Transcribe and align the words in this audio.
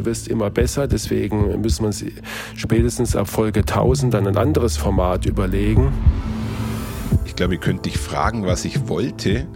Du 0.00 0.06
wirst 0.06 0.28
immer 0.28 0.48
besser, 0.48 0.88
deswegen 0.88 1.60
müssen 1.60 1.82
wir 1.82 1.88
uns 1.88 2.02
spätestens 2.56 3.14
ab 3.14 3.28
Folge 3.28 3.60
1000 3.60 4.14
dann 4.14 4.26
ein 4.26 4.38
anderes 4.38 4.78
Format 4.78 5.26
überlegen. 5.26 5.92
Ich 7.26 7.36
glaube, 7.36 7.56
ihr 7.56 7.60
könnt 7.60 7.84
dich 7.84 7.98
fragen, 7.98 8.46
was 8.46 8.64
ich 8.64 8.88
wollte. 8.88 9.46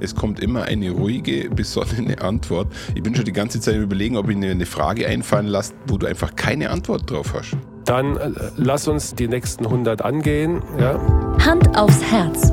Es 0.00 0.14
kommt 0.14 0.40
immer 0.40 0.64
eine 0.64 0.90
ruhige, 0.90 1.48
besonnene 1.48 2.20
Antwort. 2.20 2.66
Ich 2.94 3.02
bin 3.02 3.14
schon 3.14 3.24
die 3.24 3.32
ganze 3.32 3.60
Zeit 3.60 3.76
überlegen, 3.76 4.18
ob 4.18 4.28
ich 4.28 4.36
mir 4.36 4.50
eine 4.50 4.66
Frage 4.66 5.06
einfallen 5.06 5.46
lasse, 5.46 5.72
wo 5.86 5.96
du 5.96 6.06
einfach 6.06 6.36
keine 6.36 6.68
Antwort 6.68 7.10
drauf 7.10 7.32
hast. 7.32 7.56
Dann 7.86 8.18
äh, 8.18 8.30
lass 8.58 8.86
uns 8.86 9.14
die 9.14 9.26
nächsten 9.26 9.64
100 9.64 10.02
angehen. 10.02 10.60
Ja? 10.78 11.00
Hand 11.42 11.78
aufs 11.78 12.02
Herz. 12.02 12.52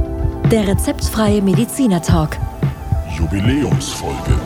Der 0.49 0.69
rezeptfreie 0.69 1.41
Mediziner 1.41 2.01
Talk. 2.01 2.37
Jubiläumsfolge. 3.17 4.39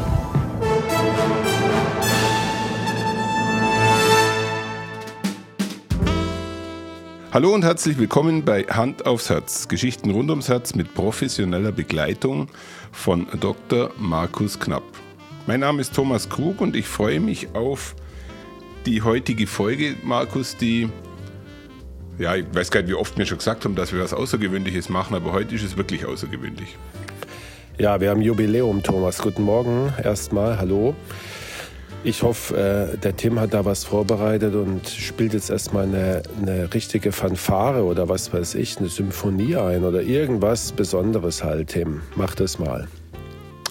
Hallo 7.36 7.54
und 7.54 7.66
herzlich 7.66 7.98
willkommen 7.98 8.46
bei 8.46 8.64
Hand 8.64 9.06
aufs 9.06 9.30
Herz. 9.30 9.68
Geschichten 9.68 10.12
rund 10.12 10.30
ums 10.30 10.48
Herz 10.48 10.74
mit 10.74 10.94
professioneller 10.94 11.74
Begleitung 11.74 12.48
von 12.94 13.28
Dr. 13.42 13.92
Markus 13.98 14.58
Knapp. 14.58 14.84
Mein 15.46 15.60
Name 15.60 15.82
ist 15.82 15.94
Thomas 15.94 16.30
Krug 16.30 16.62
und 16.62 16.78
ich 16.78 16.88
freue 16.88 17.20
mich 17.20 17.50
auf 17.54 17.98
die 18.86 19.02
heutige 19.02 19.48
Folge, 19.48 19.98
Markus, 20.02 20.56
die 20.56 20.88
ja, 22.18 22.38
ich 22.38 22.46
weiß 22.54 22.72
gar 22.72 22.84
nicht, 22.84 22.92
wie 22.92 22.96
oft 22.96 23.18
wir 23.18 23.26
schon 23.26 23.40
gesagt 23.40 23.66
haben, 23.66 23.76
dass 23.76 23.92
wir 23.92 24.00
was 24.00 24.14
Außergewöhnliches 24.14 24.88
machen, 24.88 25.14
aber 25.14 25.34
heute 25.34 25.56
ist 25.56 25.64
es 25.66 25.76
wirklich 25.76 26.06
außergewöhnlich. 26.06 26.78
Ja, 27.78 28.00
wir 28.00 28.12
haben 28.12 28.22
Jubiläum, 28.22 28.82
Thomas. 28.82 29.18
Guten 29.18 29.44
Morgen 29.44 29.92
erstmal. 30.02 30.58
Hallo. 30.58 30.96
Ich 32.06 32.22
hoffe, 32.22 32.94
äh, 32.94 32.98
der 33.00 33.16
Tim 33.16 33.40
hat 33.40 33.56
da 33.56 33.66
was 33.66 33.84
vorbereitet 33.84 34.54
und 34.54 34.88
spielt 34.88 35.34
jetzt 35.34 35.50
erstmal 35.50 35.86
eine, 35.86 36.22
eine 36.40 36.72
richtige 36.72 37.12
Fanfare 37.12 37.84
oder 37.84 38.08
was 38.08 38.32
weiß 38.32 38.54
ich, 38.56 38.78
eine 38.78 38.90
Symphonie 38.90 39.56
ein 39.56 39.84
oder 39.84 40.04
irgendwas 40.04 40.72
Besonderes 40.72 41.44
halt, 41.44 41.70
Tim. 41.70 42.04
Mach 42.16 42.36
das 42.36 42.60
mal. 42.60 42.88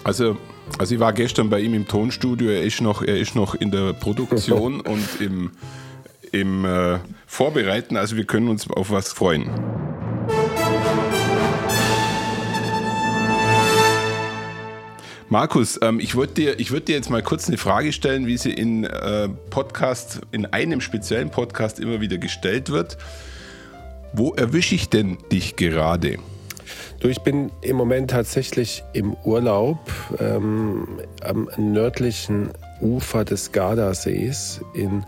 Also, 0.03 0.35
also 0.77 0.95
ich 0.95 0.99
war 0.99 1.13
gestern 1.13 1.49
bei 1.49 1.61
ihm 1.61 1.73
im 1.75 1.87
Tonstudio, 1.87 2.49
er 2.49 2.63
ist 2.63 2.81
noch, 2.81 3.01
er 3.01 3.17
ist 3.17 3.37
noch 3.37 3.55
in 3.55 3.71
der 3.71 3.93
Produktion 3.93 4.81
und 4.85 5.21
im, 5.21 5.51
im 6.33 6.65
äh, 6.65 6.99
Vorbereiten, 7.25 7.95
also 7.95 8.17
wir 8.17 8.25
können 8.25 8.49
uns 8.49 8.69
auf 8.69 8.91
was 8.91 9.13
freuen. 9.13 9.49
Markus, 15.29 15.79
ähm, 15.81 15.99
ich 15.99 16.15
würde 16.15 16.33
dir, 16.33 16.69
würd 16.69 16.87
dir 16.87 16.95
jetzt 16.95 17.09
mal 17.09 17.23
kurz 17.23 17.47
eine 17.47 17.57
Frage 17.57 17.93
stellen, 17.93 18.27
wie 18.27 18.37
sie 18.37 18.51
in 18.51 18.83
äh, 18.83 19.27
Podcast, 19.49 20.21
in 20.31 20.45
einem 20.45 20.81
speziellen 20.81 21.31
Podcast 21.31 21.79
immer 21.79 21.99
wieder 21.99 22.19
gestellt 22.19 22.69
wird. 22.69 22.97
Wo 24.13 24.33
erwische 24.33 24.75
ich 24.75 24.89
denn 24.89 25.17
dich 25.31 25.55
gerade? 25.55 26.17
Du, 26.99 27.07
ich 27.07 27.21
bin 27.21 27.51
im 27.61 27.75
Moment 27.75 28.11
tatsächlich 28.11 28.83
im 28.93 29.15
Urlaub 29.23 29.79
ähm, 30.19 30.87
am 31.21 31.49
nördlichen 31.57 32.51
Ufer 32.79 33.25
des 33.25 33.51
Gardasees 33.51 34.61
in 34.75 35.05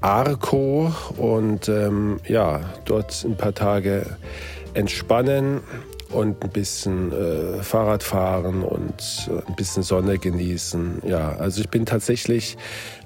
Arco 0.00 0.92
und 1.16 1.68
ähm, 1.68 2.20
ja, 2.28 2.60
dort 2.84 3.24
ein 3.24 3.36
paar 3.36 3.54
Tage 3.54 4.06
entspannen, 4.74 5.60
und 6.12 6.42
ein 6.44 6.50
bisschen 6.50 7.12
äh, 7.12 7.62
Fahrrad 7.62 8.02
fahren 8.02 8.62
und 8.62 9.28
äh, 9.28 9.48
ein 9.48 9.56
bisschen 9.56 9.82
Sonne 9.82 10.18
genießen. 10.18 11.02
Ja, 11.06 11.36
also 11.36 11.60
ich 11.60 11.68
bin 11.68 11.86
tatsächlich 11.86 12.56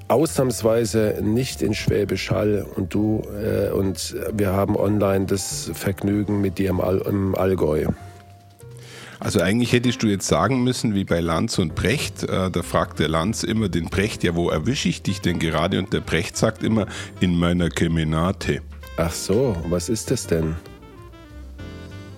ausnahmsweise 0.08 1.20
nicht 1.22 1.62
in 1.62 1.74
Schwäbisch 1.74 2.30
Hall 2.30 2.66
und 2.76 2.94
du 2.94 3.22
äh, 3.42 3.70
und 3.70 4.14
wir 4.32 4.52
haben 4.52 4.76
online 4.76 5.26
das 5.26 5.70
Vergnügen 5.74 6.40
mit 6.40 6.58
dir 6.58 6.70
im, 6.70 6.80
All, 6.80 6.98
im 6.98 7.34
Allgäu. 7.34 7.86
Also 9.18 9.40
eigentlich 9.40 9.72
hättest 9.72 10.02
du 10.02 10.08
jetzt 10.08 10.28
sagen 10.28 10.62
müssen, 10.62 10.94
wie 10.94 11.04
bei 11.04 11.20
Lanz 11.20 11.58
und 11.58 11.74
Brecht, 11.74 12.22
äh, 12.24 12.50
da 12.50 12.62
fragt 12.62 12.98
der 12.98 13.08
Lanz 13.08 13.44
immer 13.44 13.68
den 13.68 13.86
Brecht, 13.86 14.22
ja, 14.22 14.34
wo 14.34 14.50
erwische 14.50 14.88
ich 14.88 15.02
dich 15.02 15.20
denn 15.20 15.38
gerade? 15.38 15.78
Und 15.78 15.92
der 15.92 16.00
Brecht 16.00 16.36
sagt 16.36 16.62
immer, 16.62 16.86
in 17.20 17.38
meiner 17.38 17.70
Kemenate. 17.70 18.60
Ach 18.98 19.12
so, 19.12 19.56
was 19.68 19.88
ist 19.88 20.10
das 20.10 20.26
denn? 20.26 20.56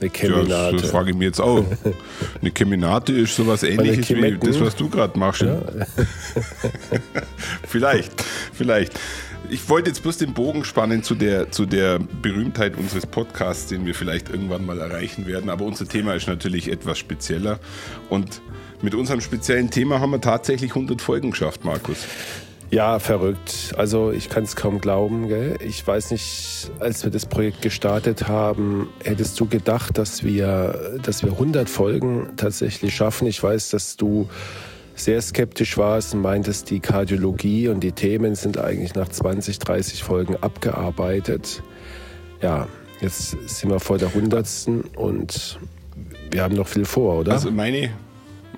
Eine 0.01 0.11
Keminate. 0.11 0.51
Ja, 0.51 0.73
das 0.73 0.91
frage 0.91 1.11
ich 1.11 1.17
mir 1.17 1.25
jetzt 1.25 1.41
auch. 1.41 1.65
Eine 2.41 2.51
Keminate 2.51 3.13
ist 3.13 3.35
sowas 3.35 3.63
ähnliches 3.63 4.09
wie 4.11 4.39
das, 4.39 4.61
was 4.61 4.77
du 4.77 4.89
gerade 4.89 5.19
machst. 5.19 5.43
Ja. 5.43 5.61
vielleicht, 7.67 8.13
vielleicht. 8.53 8.99
Ich 9.51 9.69
wollte 9.69 9.91
jetzt 9.91 10.03
bloß 10.03 10.19
den 10.19 10.35
Bogen 10.35 10.65
spannen 10.65 11.03
zu 11.03 11.15
der, 11.15 11.51
zu 11.51 11.65
der 11.65 11.99
Berühmtheit 11.99 12.77
unseres 12.77 13.07
Podcasts, 13.07 13.67
den 13.67 13.87
wir 13.87 13.95
vielleicht 13.95 14.29
irgendwann 14.29 14.67
mal 14.67 14.79
erreichen 14.79 15.27
werden. 15.27 15.49
Aber 15.49 15.65
unser 15.65 15.89
Thema 15.89 16.15
ist 16.15 16.29
natürlich 16.29 16.71
etwas 16.71 16.99
spezieller. 16.99 17.59
Und 18.09 18.43
mit 18.83 18.95
unserem 18.95 19.21
speziellen 19.21 19.71
Thema 19.71 20.01
haben 20.01 20.11
wir 20.11 20.21
tatsächlich 20.21 20.73
100 20.73 21.01
Folgen 21.01 21.31
geschafft, 21.31 21.65
Markus. 21.65 22.07
Ja, 22.71 22.99
verrückt. 22.99 23.75
Also 23.79 24.13
ich 24.13 24.29
kann 24.29 24.45
es 24.45 24.55
kaum 24.55 24.81
glauben. 24.81 25.29
Gell? 25.29 25.57
Ich 25.65 25.87
weiß 25.87 26.11
nicht, 26.11 26.71
als 26.81 27.03
wir 27.03 27.11
das 27.11 27.25
Projekt 27.25 27.63
gestartet 27.63 28.29
haben, 28.29 28.89
hättest 29.03 29.41
du 29.41 29.47
gedacht, 29.47 29.97
dass 29.97 30.23
wir, 30.23 30.99
dass 31.03 31.23
wir 31.23 31.33
100 31.33 31.69
Folgen 31.69 32.31
tatsächlich 32.37 32.95
schaffen. 32.95 33.27
Ich 33.27 33.43
weiß, 33.43 33.71
dass 33.71 33.97
du 33.97 34.29
sehr 34.95 35.23
skeptisch 35.23 35.79
warst 35.79 36.15
und 36.15 36.21
meintest, 36.21 36.71
die 36.71 36.81
Kardiologie 36.81 37.69
und 37.69 37.81
die 37.81 37.93
Themen 37.93 38.35
sind 38.35 38.59
eigentlich 38.59 38.95
nach 38.95 39.09
20, 39.09 39.59
30 39.59 40.03
Folgen 40.03 40.37
abgearbeitet. 40.37 41.63
Ja, 42.43 42.69
jetzt 43.01 43.31
sind 43.49 43.71
wir 43.71 43.81
vor 43.81 43.97
der 43.97 44.09
100. 44.09 44.47
und 44.97 45.59
wir 46.31 46.43
haben 46.43 46.55
noch 46.55 46.69
viel 46.69 46.85
vor, 46.85 47.21
oder? 47.21 47.33
Also 47.33 47.51
meine 47.51 47.91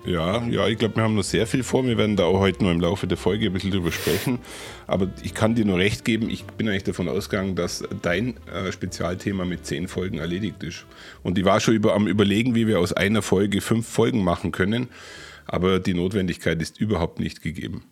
ja, 0.05 0.47
ja, 0.47 0.67
ich 0.69 0.79
glaube, 0.79 0.97
wir 0.97 1.03
haben 1.03 1.15
noch 1.15 1.25
sehr 1.25 1.47
viel 1.47 1.63
vor. 1.63 1.85
Wir 1.87 1.99
werden 1.99 2.17
da 2.17 2.25
auch 2.25 2.41
heute 2.41 2.65
noch 2.65 2.71
im 2.71 2.81
Laufe 2.81 3.07
der 3.07 3.19
Folge 3.19 3.47
ein 3.47 3.53
bisschen 3.53 3.71
drüber 3.71 3.93
sprechen. 3.93 4.39
Aber 4.87 5.09
ich 5.23 5.35
kann 5.35 5.55
dir 5.55 5.65
nur 5.65 5.79
recht 5.79 6.05
geben, 6.05 6.31
ich 6.31 6.45
bin 6.45 6.69
eigentlich 6.69 6.85
davon 6.85 7.09
ausgegangen, 7.09 7.55
dass 7.55 7.85
dein 8.03 8.37
äh, 8.47 8.73
Spezialthema 8.73 9.45
mit 9.45 9.67
zehn 9.67 9.89
Folgen 9.89 10.19
erledigt 10.19 10.63
ist. 10.63 10.87
Und 11.23 11.39
ich 11.39 11.45
war 11.45 11.61
schon 11.61 11.75
über, 11.75 11.95
am 11.95 12.07
Überlegen, 12.07 12.55
wie 12.55 12.67
wir 12.67 12.81
aus 12.81 12.93
einer 12.93 13.23
Folge 13.23 13.61
fünf 13.61 13.87
Folgen 13.87 14.25
machen 14.25 14.53
können. 14.53 14.89
Aber 15.47 15.81
die 15.81 15.95
Notwendigkeit 15.95 16.61
ist 16.63 16.81
überhaupt 16.81 17.21
nicht 17.21 17.43
gegeben. 17.43 17.83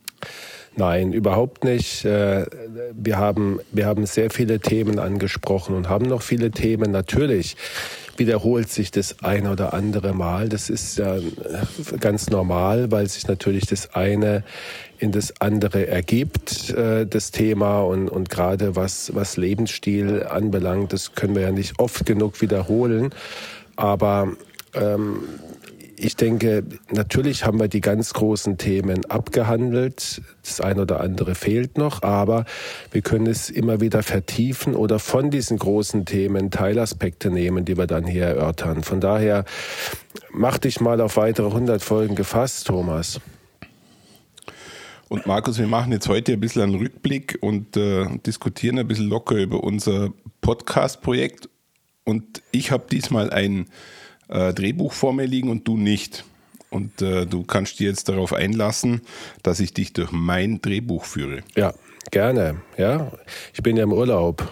Nein, 0.77 1.13
überhaupt 1.13 1.65
nicht. 1.65 2.05
Äh, 2.05 2.47
wir 2.93 3.19
haben, 3.19 3.61
wir 3.73 3.87
haben 3.87 4.07
sehr 4.07 4.31
viele 4.31 4.61
Themen 4.61 4.99
angesprochen 4.99 5.75
und 5.75 5.89
haben 5.89 6.07
noch 6.07 6.23
viele 6.23 6.51
Themen. 6.51 6.93
Natürlich 6.93 7.57
wiederholt 8.17 8.69
sich 8.69 8.91
das 8.91 9.17
eine 9.23 9.51
oder 9.53 9.73
andere 9.75 10.13
Mal. 10.13 10.49
Das 10.49 10.71
ist 10.71 10.99
ja 10.99 11.17
ganz 12.01 12.31
normal, 12.31 12.91
weil 12.91 13.09
sich 13.09 13.27
natürlich 13.27 13.67
das 13.67 13.95
eine 13.95 14.45
in 14.99 15.13
das 15.13 15.41
andere 15.41 15.87
ergibt, 15.87 16.71
äh, 16.71 17.07
das 17.07 17.31
Thema. 17.31 17.81
Und, 17.81 18.09
und 18.09 18.29
gerade 18.29 18.77
was, 18.77 19.15
was 19.15 19.37
Lebensstil 19.37 20.25
anbelangt, 20.29 20.93
das 20.93 21.15
können 21.15 21.35
wir 21.35 21.43
ja 21.43 21.53
nicht 21.53 21.79
oft 21.79 22.05
genug 22.07 22.41
wiederholen. 22.41 23.11
Aber 23.77 24.33
ähm, 24.75 25.21
ich 25.99 26.17
denke, 26.17 26.65
natürlich 26.91 27.45
haben 27.45 27.59
wir 27.59 27.69
die 27.69 27.81
ganz 27.81 28.13
großen 28.13 28.57
Themen 28.59 29.05
abgehandelt. 29.07 30.23
Das 30.43 30.61
eine 30.61 30.83
oder 30.83 31.01
andere 31.01 31.35
fehlt 31.35 31.77
noch, 31.77 32.03
aber 32.03 32.45
wir 32.93 33.03
können 33.03 33.27
es 33.27 33.51
immer 33.51 33.81
wieder 33.81 34.03
vertiefen 34.03 34.75
oder 34.75 34.99
von 34.99 35.31
diesen 35.31 35.59
großen 35.59 36.05
Themen 36.05 36.51
Teilaspekte 36.51 37.31
nehmen, 37.31 37.65
die 37.65 37.77
wir 37.77 37.87
dann 37.87 38.07
hier 38.07 38.25
erörtern. 38.25 38.83
Von 38.83 39.01
daher 39.01 39.45
mach 40.31 40.59
dich 40.59 40.81
mal 40.81 41.01
auf 41.01 41.17
weitere 41.17 41.47
100 41.47 41.83
Folgen 41.83 42.15
gefasst, 42.15 42.67
Thomas. 42.67 43.21
Und 45.09 45.27
Markus, 45.27 45.59
wir 45.59 45.67
machen 45.67 45.91
jetzt 45.93 46.09
heute 46.09 46.35
ein 46.35 46.41
bisschen 46.41 46.63
einen 46.63 46.75
Rückblick 46.75 47.39
und 47.41 47.77
äh, 47.77 48.07
diskutieren 48.27 48.79
ein 48.79 48.87
bisschen 48.87 49.09
locker 49.09 49.37
über 49.37 49.65
unser 49.65 50.13
Podcast-Projekt. 50.43 51.49
Und 52.05 52.43
ich 52.53 52.71
habe 52.71 52.85
diesmal 52.91 53.31
ein 53.31 53.67
äh, 54.29 54.53
Drehbuch 54.53 54.93
vor 54.93 55.13
mir 55.13 55.27
liegen 55.27 55.51
und 55.51 55.67
du 55.67 55.77
nicht. 55.77 56.25
Und 56.71 57.01
äh, 57.01 57.27
du 57.27 57.45
kannst 57.45 57.81
dir 57.81 57.89
jetzt 57.89 58.09
darauf 58.09 58.33
einlassen, 58.33 59.01
dass 59.43 59.61
ich 59.61 59.73
dich 59.73 59.93
durch 59.95 60.13
mein 60.13 60.61
Drehbuch 60.61 61.05
führe. 61.05 61.43
Ja, 61.57 61.73
gerne. 62.11 62.61
Ja, 62.77 63.13
ich 63.55 63.63
bin 63.63 63.77
ja 63.77 63.85
im 63.85 63.93
Urlaub. 63.93 64.47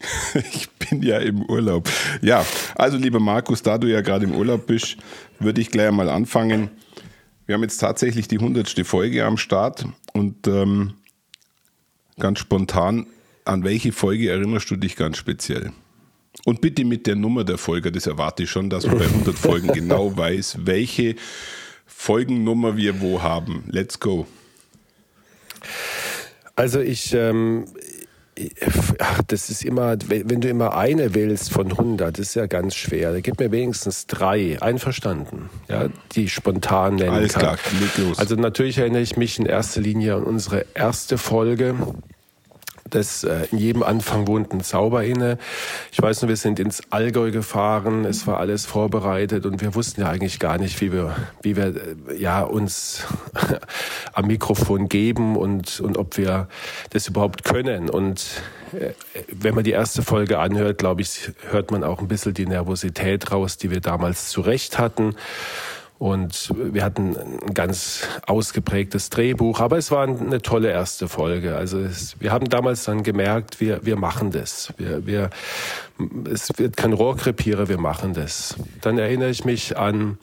ich 0.52 0.70
bin 0.70 1.02
ja 1.02 1.18
im 1.18 1.42
Urlaub. 1.42 1.88
Ja, 2.20 2.44
also 2.74 2.96
lieber 2.96 3.20
Markus, 3.20 3.62
da 3.62 3.78
du 3.78 3.88
ja 3.88 4.00
gerade 4.00 4.26
im 4.26 4.34
Urlaub 4.34 4.66
bist, 4.66 4.96
würde 5.38 5.60
ich 5.60 5.70
gleich 5.70 5.88
einmal 5.88 6.08
anfangen. 6.08 6.70
Wir 7.46 7.54
haben 7.54 7.62
jetzt 7.62 7.78
tatsächlich 7.78 8.28
die 8.28 8.38
hundertste 8.38 8.84
Folge 8.84 9.24
am 9.24 9.36
Start 9.36 9.86
und 10.12 10.46
ähm, 10.46 10.94
ganz 12.18 12.38
spontan, 12.38 13.06
an 13.44 13.64
welche 13.64 13.92
Folge 13.92 14.30
erinnerst 14.30 14.70
du 14.70 14.76
dich 14.76 14.94
ganz 14.94 15.16
speziell? 15.16 15.72
Und 16.44 16.60
bitte 16.60 16.84
mit 16.84 17.06
der 17.06 17.16
Nummer 17.16 17.44
der 17.44 17.58
Folge, 17.58 17.92
das 17.92 18.06
erwarte 18.06 18.44
ich 18.44 18.50
schon, 18.50 18.68
dass 18.68 18.86
man 18.86 18.98
bei 18.98 19.04
100 19.04 19.38
Folgen 19.38 19.68
genau 19.72 20.16
weiß, 20.16 20.58
welche 20.64 21.14
Folgennummer 21.86 22.76
wir 22.76 23.00
wo 23.00 23.22
haben. 23.22 23.64
Let's 23.68 24.00
go. 24.00 24.26
Also 26.56 26.80
ich, 26.80 27.14
ähm, 27.14 27.66
ach, 28.98 29.20
das 29.26 29.50
ist 29.50 29.64
immer, 29.64 29.96
wenn 30.08 30.40
du 30.40 30.48
immer 30.48 30.76
eine 30.76 31.14
willst 31.14 31.52
von 31.52 31.70
100, 31.70 32.18
das 32.18 32.28
ist 32.28 32.34
ja 32.34 32.46
ganz 32.46 32.74
schwer. 32.74 33.20
Gib 33.20 33.38
mir 33.38 33.52
wenigstens 33.52 34.06
drei. 34.06 34.60
Einverstanden, 34.60 35.48
ja, 35.68 35.88
die 36.14 36.28
spontan 36.28 36.96
nennen 36.96 37.10
Alles 37.10 37.34
kann. 37.34 37.42
klar, 37.42 37.58
los. 37.98 38.18
Also 38.18 38.34
natürlich 38.34 38.78
erinnere 38.78 39.02
ich 39.02 39.16
mich 39.16 39.38
in 39.38 39.46
erster 39.46 39.80
Linie 39.80 40.16
an 40.16 40.24
unsere 40.24 40.66
erste 40.74 41.18
Folge. 41.18 41.74
Das, 42.90 43.24
äh, 43.24 43.46
in 43.50 43.58
jedem 43.58 43.82
Anfang 43.82 44.26
wohnt 44.26 44.52
ein 44.52 44.62
Zauber 44.62 45.04
inne. 45.04 45.38
Ich 45.92 46.02
weiß 46.02 46.22
nur, 46.22 46.28
wir 46.28 46.36
sind 46.36 46.58
ins 46.58 46.82
Allgäu 46.90 47.30
gefahren, 47.30 48.04
es 48.04 48.26
war 48.26 48.38
alles 48.38 48.66
vorbereitet 48.66 49.46
und 49.46 49.60
wir 49.60 49.74
wussten 49.74 50.02
ja 50.02 50.10
eigentlich 50.10 50.38
gar 50.38 50.58
nicht, 50.58 50.80
wie 50.80 50.92
wir, 50.92 51.14
wie 51.42 51.56
wir 51.56 51.74
äh, 52.08 52.16
ja, 52.16 52.42
uns 52.42 53.04
am 54.12 54.26
Mikrofon 54.26 54.88
geben 54.88 55.36
und, 55.36 55.80
und 55.80 55.96
ob 55.96 56.16
wir 56.16 56.48
das 56.90 57.08
überhaupt 57.08 57.44
können. 57.44 57.88
Und 57.88 58.42
äh, 58.72 58.92
wenn 59.28 59.54
man 59.54 59.64
die 59.64 59.70
erste 59.70 60.02
Folge 60.02 60.38
anhört, 60.38 60.78
glaube 60.78 61.02
ich, 61.02 61.30
hört 61.50 61.70
man 61.70 61.84
auch 61.84 62.00
ein 62.00 62.08
bisschen 62.08 62.34
die 62.34 62.46
Nervosität 62.46 63.30
raus, 63.30 63.56
die 63.56 63.70
wir 63.70 63.80
damals 63.80 64.28
zurecht 64.28 64.78
hatten. 64.78 65.14
Und 66.02 66.52
wir 66.56 66.82
hatten 66.82 67.16
ein 67.16 67.54
ganz 67.54 68.08
ausgeprägtes 68.26 69.08
Drehbuch, 69.08 69.60
aber 69.60 69.78
es 69.78 69.92
war 69.92 70.08
eine 70.08 70.42
tolle 70.42 70.68
erste 70.68 71.06
Folge. 71.06 71.54
Also 71.54 71.78
es, 71.78 72.16
wir 72.18 72.32
haben 72.32 72.48
damals 72.48 72.82
dann 72.82 73.04
gemerkt, 73.04 73.60
wir, 73.60 73.86
wir 73.86 73.94
machen 73.94 74.32
das. 74.32 74.74
Wir, 74.78 75.06
wir, 75.06 75.30
es 76.28 76.48
wird 76.56 76.76
kein 76.76 76.92
Rohrkrepierer, 76.92 77.68
wir 77.68 77.78
machen 77.78 78.14
das. 78.14 78.56
Dann 78.80 78.98
erinnere 78.98 79.30
ich 79.30 79.44
mich 79.44 79.78
an 79.78 80.18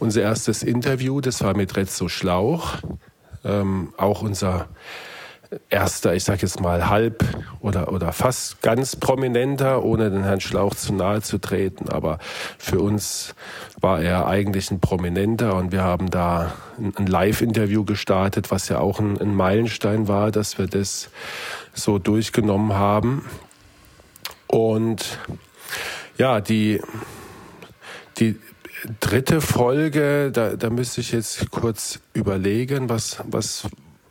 unser 0.00 0.20
erstes 0.20 0.62
Interview, 0.62 1.22
das 1.22 1.42
war 1.42 1.56
mit 1.56 1.78
Rezzo 1.78 2.08
Schlauch, 2.08 2.74
ähm, 3.42 3.94
auch 3.96 4.20
unser 4.20 4.68
erster, 5.68 6.14
ich 6.14 6.24
sage 6.24 6.42
jetzt 6.42 6.60
mal 6.60 6.88
halb 6.88 7.24
oder, 7.60 7.92
oder 7.92 8.12
fast 8.12 8.62
ganz 8.62 8.96
prominenter, 8.96 9.82
ohne 9.82 10.10
den 10.10 10.22
Herrn 10.22 10.40
Schlauch 10.40 10.74
zu 10.74 10.92
nahe 10.94 11.22
zu 11.22 11.38
treten. 11.38 11.88
Aber 11.88 12.18
für 12.58 12.78
uns 12.78 13.34
war 13.80 14.00
er 14.00 14.26
eigentlich 14.26 14.70
ein 14.70 14.80
Prominenter 14.80 15.56
und 15.56 15.72
wir 15.72 15.82
haben 15.82 16.10
da 16.10 16.52
ein 16.78 17.06
Live-Interview 17.06 17.84
gestartet, 17.84 18.50
was 18.50 18.68
ja 18.68 18.78
auch 18.78 19.00
ein, 19.00 19.20
ein 19.20 19.34
Meilenstein 19.34 20.06
war, 20.06 20.30
dass 20.30 20.58
wir 20.58 20.66
das 20.66 21.10
so 21.74 21.98
durchgenommen 21.98 22.74
haben. 22.74 23.24
Und 24.46 25.18
ja, 26.16 26.40
die, 26.40 26.80
die 28.18 28.38
dritte 29.00 29.40
Folge, 29.40 30.30
da, 30.32 30.56
da 30.56 30.70
müsste 30.70 31.00
ich 31.00 31.12
jetzt 31.12 31.50
kurz 31.50 32.00
überlegen, 32.14 32.88
was, 32.88 33.18
was, 33.24 33.66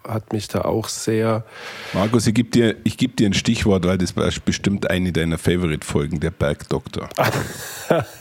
hat 0.08 0.34
mich 0.34 0.48
da 0.48 0.62
auch 0.62 0.88
sehr. 0.88 1.46
Markus, 1.94 2.28
ich 2.28 2.34
gebe 2.34 2.50
dir, 2.50 2.76
geb 2.98 3.18
dir 3.18 3.28
ein 3.28 3.34
Stichwort, 3.34 3.86
weil 3.86 3.98
das 3.98 4.16
war 4.16 4.30
bestimmt 4.46 4.90
eine 4.90 5.12
deiner 5.12 5.38
Favorite-Folgen, 5.38 6.20
der 6.20 6.32
Bergdoktor. 6.32 7.10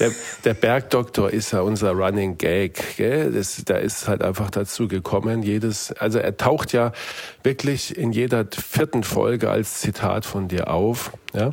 der, 0.00 0.12
der 0.44 0.54
Bergdoktor 0.54 1.30
ist 1.30 1.52
ja 1.52 1.60
unser 1.60 1.92
Running 1.92 2.38
Gag. 2.38 2.96
Gell? 2.96 3.32
Das, 3.32 3.62
da 3.64 3.76
ist 3.76 4.08
halt 4.08 4.22
einfach 4.22 4.50
dazu 4.50 4.88
gekommen. 4.88 5.42
Jedes, 5.42 5.92
also 5.92 6.18
er 6.18 6.36
taucht 6.36 6.72
ja 6.72 6.92
wirklich 7.42 7.96
in 7.96 8.12
jeder 8.12 8.46
vierten 8.50 9.04
Folge 9.04 9.50
als 9.50 9.80
Zitat 9.80 10.24
von 10.24 10.48
dir 10.48 10.70
auf. 10.70 11.12
Ja? 11.34 11.52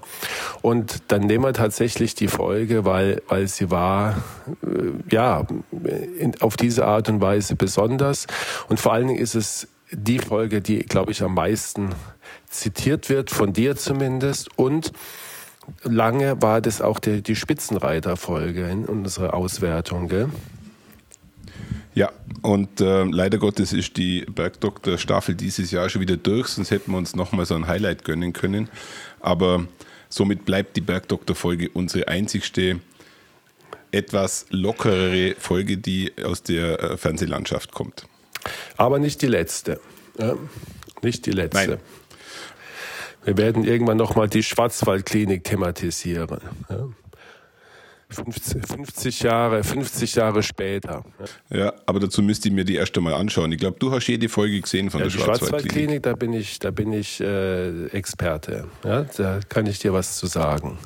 Und 0.62 1.03
dann 1.09 1.21
nehmen 1.21 1.44
wir 1.44 1.53
tatsächlich 1.53 2.15
die 2.15 2.27
Folge, 2.27 2.85
weil, 2.85 3.21
weil 3.27 3.47
sie 3.47 3.69
war 3.69 4.24
äh, 4.63 5.13
ja 5.13 5.45
in, 6.18 6.39
auf 6.41 6.57
diese 6.57 6.85
Art 6.85 7.09
und 7.09 7.21
Weise 7.21 7.56
besonders. 7.56 8.27
Und 8.69 8.80
vor 8.80 8.94
allen 8.94 9.07
Dingen 9.07 9.19
ist 9.19 9.35
es 9.35 9.68
die 9.91 10.19
Folge, 10.19 10.62
die, 10.62 10.80
glaube 10.80 11.12
ich, 11.12 11.21
am 11.21 11.35
meisten 11.35 11.89
zitiert 12.50 13.09
wird, 13.09 13.31
von 13.31 13.53
dir 13.53 13.75
zumindest. 13.75 14.57
Und 14.57 14.91
lange 15.83 16.42
war 16.42 16.62
das 16.62 16.81
auch 16.81 17.00
die, 17.00 17.21
die 17.21 17.36
Spitzenreiterfolge 17.36 18.69
in 18.69 18.86
unserer 18.86 19.33
Auswertung. 19.33 20.07
Gell? 20.07 20.30
Ja, 21.95 22.12
und 22.42 22.81
äh, 22.81 23.04
leider 23.04 23.38
Gottes 23.38 23.71
ist 23.71 23.98
die 23.98 24.25
Bergdoktor-Staffel 24.25 25.36
dieses 25.36 25.71
Jahr 25.71 25.89
schon 25.89 26.01
wieder 26.01 26.18
durch, 26.18 26.48
sonst 26.48 26.71
hätten 26.71 26.92
wir 26.92 26.98
uns 26.98 27.15
nochmal 27.15 27.45
so 27.45 27.56
ein 27.56 27.68
Highlight 27.68 28.04
gönnen 28.04 28.33
können. 28.33 28.69
Aber 29.19 29.65
somit 30.10 30.45
bleibt 30.45 30.75
die 30.75 30.81
Bergdoktor-Folge 30.81 31.69
unsere 31.69 32.07
einzigste 32.07 32.80
etwas 33.92 34.48
lockerere 34.50 35.36
Folge, 35.38 35.77
die 35.77 36.12
aus 36.24 36.42
der 36.42 36.81
äh, 36.81 36.98
Fernsehlandschaft 36.98 37.71
kommt. 37.71 38.07
Aber 38.75 38.98
nicht 38.98 39.21
die 39.21 39.27
letzte. 39.27 39.80
Ja? 40.18 40.36
Nicht 41.04 41.25
die 41.27 41.31
letzte. 41.31 41.68
Nein. 41.68 41.80
Wir 43.25 43.37
werden 43.37 43.63
irgendwann 43.63 43.97
nochmal 43.97 44.27
die 44.27 44.43
Schwarzwaldklinik 44.43 45.43
thematisieren. 45.43 46.39
Ja. 46.69 46.87
50, 48.09 48.67
50, 48.67 49.19
Jahre, 49.21 49.63
50 49.63 50.15
Jahre 50.15 50.43
später. 50.43 51.03
Ja, 51.49 51.73
aber 51.85 51.99
dazu 51.99 52.21
müsste 52.21 52.47
ich 52.49 52.53
mir 52.53 52.63
die 52.63 52.75
erste 52.75 53.01
mal 53.01 53.13
anschauen. 53.13 53.51
Ich 53.51 53.57
glaube, 53.57 53.77
du 53.79 53.91
hast 53.91 54.07
jede 54.07 54.29
Folge 54.29 54.61
gesehen 54.61 54.91
von 54.91 54.99
ja, 54.99 55.07
der 55.07 55.13
die 55.13 55.23
Schwarzwaldklinik. 55.23 56.01
Schwarzwaldklinik, 56.01 56.03
da 56.03 56.13
bin 56.13 56.33
ich, 56.33 56.59
da 56.59 56.71
bin 56.71 56.93
ich 56.93 57.19
äh, 57.21 57.87
Experte. 57.87 58.67
Ja, 58.83 59.03
da 59.03 59.39
kann 59.49 59.65
ich 59.65 59.79
dir 59.79 59.93
was 59.93 60.17
zu 60.17 60.27
sagen. 60.27 60.77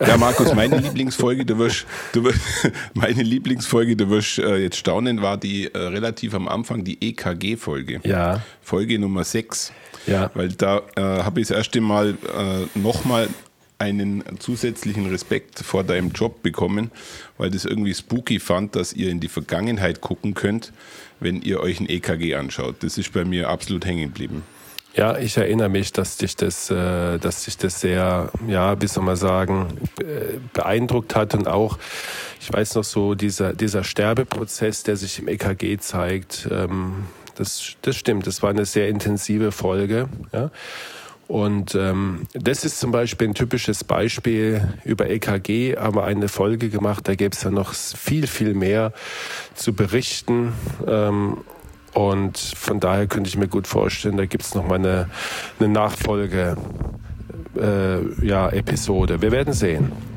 Ja, 0.00 0.16
Markus, 0.16 0.52
meine 0.54 0.78
Lieblingsfolge, 0.78 1.44
du 1.44 1.58
wirst, 1.58 1.86
du 2.12 2.24
wirst, 2.24 2.40
meine 2.94 3.22
Lieblingsfolge, 3.22 3.96
du 3.96 4.10
wirst 4.10 4.38
äh, 4.38 4.56
jetzt 4.56 4.76
staunen, 4.76 5.22
war 5.22 5.36
die 5.36 5.72
äh, 5.72 5.78
relativ 5.78 6.34
am 6.34 6.48
Anfang 6.48 6.82
die 6.82 6.98
EKG-Folge. 7.00 8.00
Ja. 8.04 8.42
Folge 8.62 8.98
Nummer 8.98 9.24
6. 9.24 9.72
Ja. 10.06 10.30
Weil 10.34 10.48
da 10.50 10.82
äh, 10.96 11.00
habe 11.00 11.40
ich 11.40 11.48
das 11.48 11.56
erste 11.56 11.80
Mal 11.80 12.10
äh, 12.10 12.78
nochmal 12.78 13.28
einen 13.78 14.22
zusätzlichen 14.38 15.06
Respekt 15.10 15.58
vor 15.58 15.82
deinem 15.82 16.10
Job 16.10 16.42
bekommen, 16.42 16.92
weil 17.36 17.50
das 17.50 17.64
irgendwie 17.64 17.94
spooky 17.94 18.38
fand, 18.38 18.76
dass 18.76 18.92
ihr 18.92 19.10
in 19.10 19.18
die 19.18 19.28
Vergangenheit 19.28 20.00
gucken 20.00 20.34
könnt, 20.34 20.72
wenn 21.18 21.42
ihr 21.42 21.60
euch 21.60 21.80
ein 21.80 21.88
EKG 21.88 22.36
anschaut. 22.36 22.76
Das 22.80 22.96
ist 22.96 23.12
bei 23.12 23.24
mir 23.24 23.48
absolut 23.48 23.84
hängen 23.84 24.08
geblieben. 24.08 24.44
Ja, 24.94 25.16
ich 25.16 25.38
erinnere 25.38 25.70
mich, 25.70 25.92
dass 25.92 26.18
dich 26.18 26.36
das, 26.36 26.70
äh, 26.70 27.18
dass 27.18 27.44
dich 27.44 27.56
das 27.56 27.80
sehr, 27.80 28.30
ja, 28.46 28.80
wie 28.80 28.86
soll 28.86 29.02
man 29.02 29.16
sagen, 29.16 29.68
beeindruckt 30.52 31.16
hat 31.16 31.34
und 31.34 31.48
auch, 31.48 31.78
ich 32.40 32.52
weiß 32.52 32.74
noch 32.74 32.84
so, 32.84 33.14
dieser, 33.14 33.54
dieser 33.54 33.84
Sterbeprozess, 33.84 34.82
der 34.82 34.96
sich 34.96 35.18
im 35.18 35.28
EKG 35.28 35.78
zeigt, 35.78 36.46
ähm, 36.50 37.06
das, 37.34 37.76
das 37.82 37.96
stimmt, 37.96 38.26
das 38.26 38.42
war 38.42 38.50
eine 38.50 38.64
sehr 38.64 38.88
intensive 38.88 39.52
Folge, 39.52 40.08
ja. 40.32 40.50
Und 41.28 41.74
ähm, 41.74 42.26
das 42.34 42.62
ist 42.62 42.78
zum 42.78 42.90
Beispiel 42.90 43.28
ein 43.28 43.34
typisches 43.34 43.84
Beispiel. 43.84 44.68
Über 44.84 45.08
EKG 45.08 45.76
haben 45.78 45.96
wir 45.96 46.04
eine 46.04 46.28
Folge 46.28 46.68
gemacht, 46.68 47.08
da 47.08 47.14
gäbe 47.14 47.34
es 47.34 47.42
ja 47.42 47.50
noch 47.50 47.72
viel, 47.72 48.26
viel 48.26 48.52
mehr 48.52 48.92
zu 49.54 49.72
berichten. 49.72 50.52
Ähm, 50.86 51.38
und 51.94 52.36
von 52.36 52.80
daher 52.80 53.06
könnte 53.06 53.28
ich 53.28 53.38
mir 53.38 53.48
gut 53.48 53.66
vorstellen, 53.66 54.18
da 54.18 54.26
gibt 54.26 54.44
es 54.44 54.54
nochmal 54.54 54.78
eine, 54.78 55.08
eine 55.58 55.68
Nachfolge, 55.70 56.56
äh, 57.56 58.26
ja. 58.26 58.50
Wir 59.22 59.32
werden 59.32 59.54
sehen. 59.54 60.11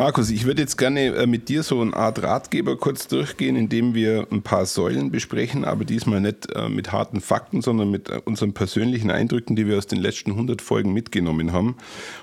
Markus, 0.00 0.30
ich 0.30 0.46
würde 0.46 0.62
jetzt 0.62 0.78
gerne 0.78 1.14
äh, 1.14 1.26
mit 1.26 1.50
dir 1.50 1.62
so 1.62 1.78
eine 1.82 1.92
Art 1.92 2.22
Ratgeber 2.22 2.78
kurz 2.78 3.06
durchgehen, 3.06 3.54
indem 3.54 3.94
wir 3.94 4.26
ein 4.30 4.40
paar 4.40 4.64
Säulen 4.64 5.10
besprechen, 5.10 5.62
aber 5.66 5.84
diesmal 5.84 6.22
nicht 6.22 6.50
äh, 6.52 6.70
mit 6.70 6.90
harten 6.90 7.20
Fakten, 7.20 7.60
sondern 7.60 7.90
mit 7.90 8.08
äh, 8.08 8.18
unseren 8.24 8.54
persönlichen 8.54 9.10
Eindrücken, 9.10 9.56
die 9.56 9.66
wir 9.66 9.76
aus 9.76 9.88
den 9.88 10.00
letzten 10.00 10.30
100 10.30 10.62
Folgen 10.62 10.94
mitgenommen 10.94 11.52
haben. 11.52 11.76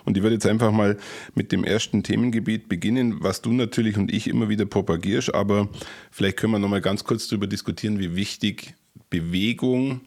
Und 0.05 0.17
ich 0.17 0.23
würde 0.23 0.33
jetzt 0.33 0.47
einfach 0.47 0.71
mal 0.71 0.97
mit 1.35 1.51
dem 1.51 1.63
ersten 1.63 2.01
Themengebiet 2.01 2.67
beginnen, 2.67 3.17
was 3.19 3.43
du 3.43 3.53
natürlich 3.53 3.95
und 3.95 4.11
ich 4.11 4.27
immer 4.27 4.49
wieder 4.49 4.65
propagierst, 4.65 5.35
aber 5.35 5.69
vielleicht 6.09 6.37
können 6.37 6.53
wir 6.53 6.59
nochmal 6.59 6.81
ganz 6.81 7.03
kurz 7.03 7.27
darüber 7.27 7.45
diskutieren, 7.45 7.99
wie 7.99 8.15
wichtig 8.15 8.73
Bewegung 9.11 10.01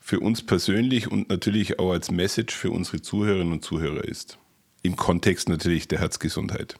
für 0.00 0.20
uns 0.20 0.40
persönlich 0.40 1.12
und 1.12 1.28
natürlich 1.28 1.78
auch 1.78 1.92
als 1.92 2.10
Message 2.10 2.56
für 2.56 2.70
unsere 2.70 3.02
Zuhörerinnen 3.02 3.52
und 3.52 3.62
Zuhörer 3.62 4.04
ist 4.04 4.38
im 4.82 4.96
Kontext 4.96 5.48
natürlich 5.48 5.88
der 5.88 6.00
Herzgesundheit. 6.00 6.76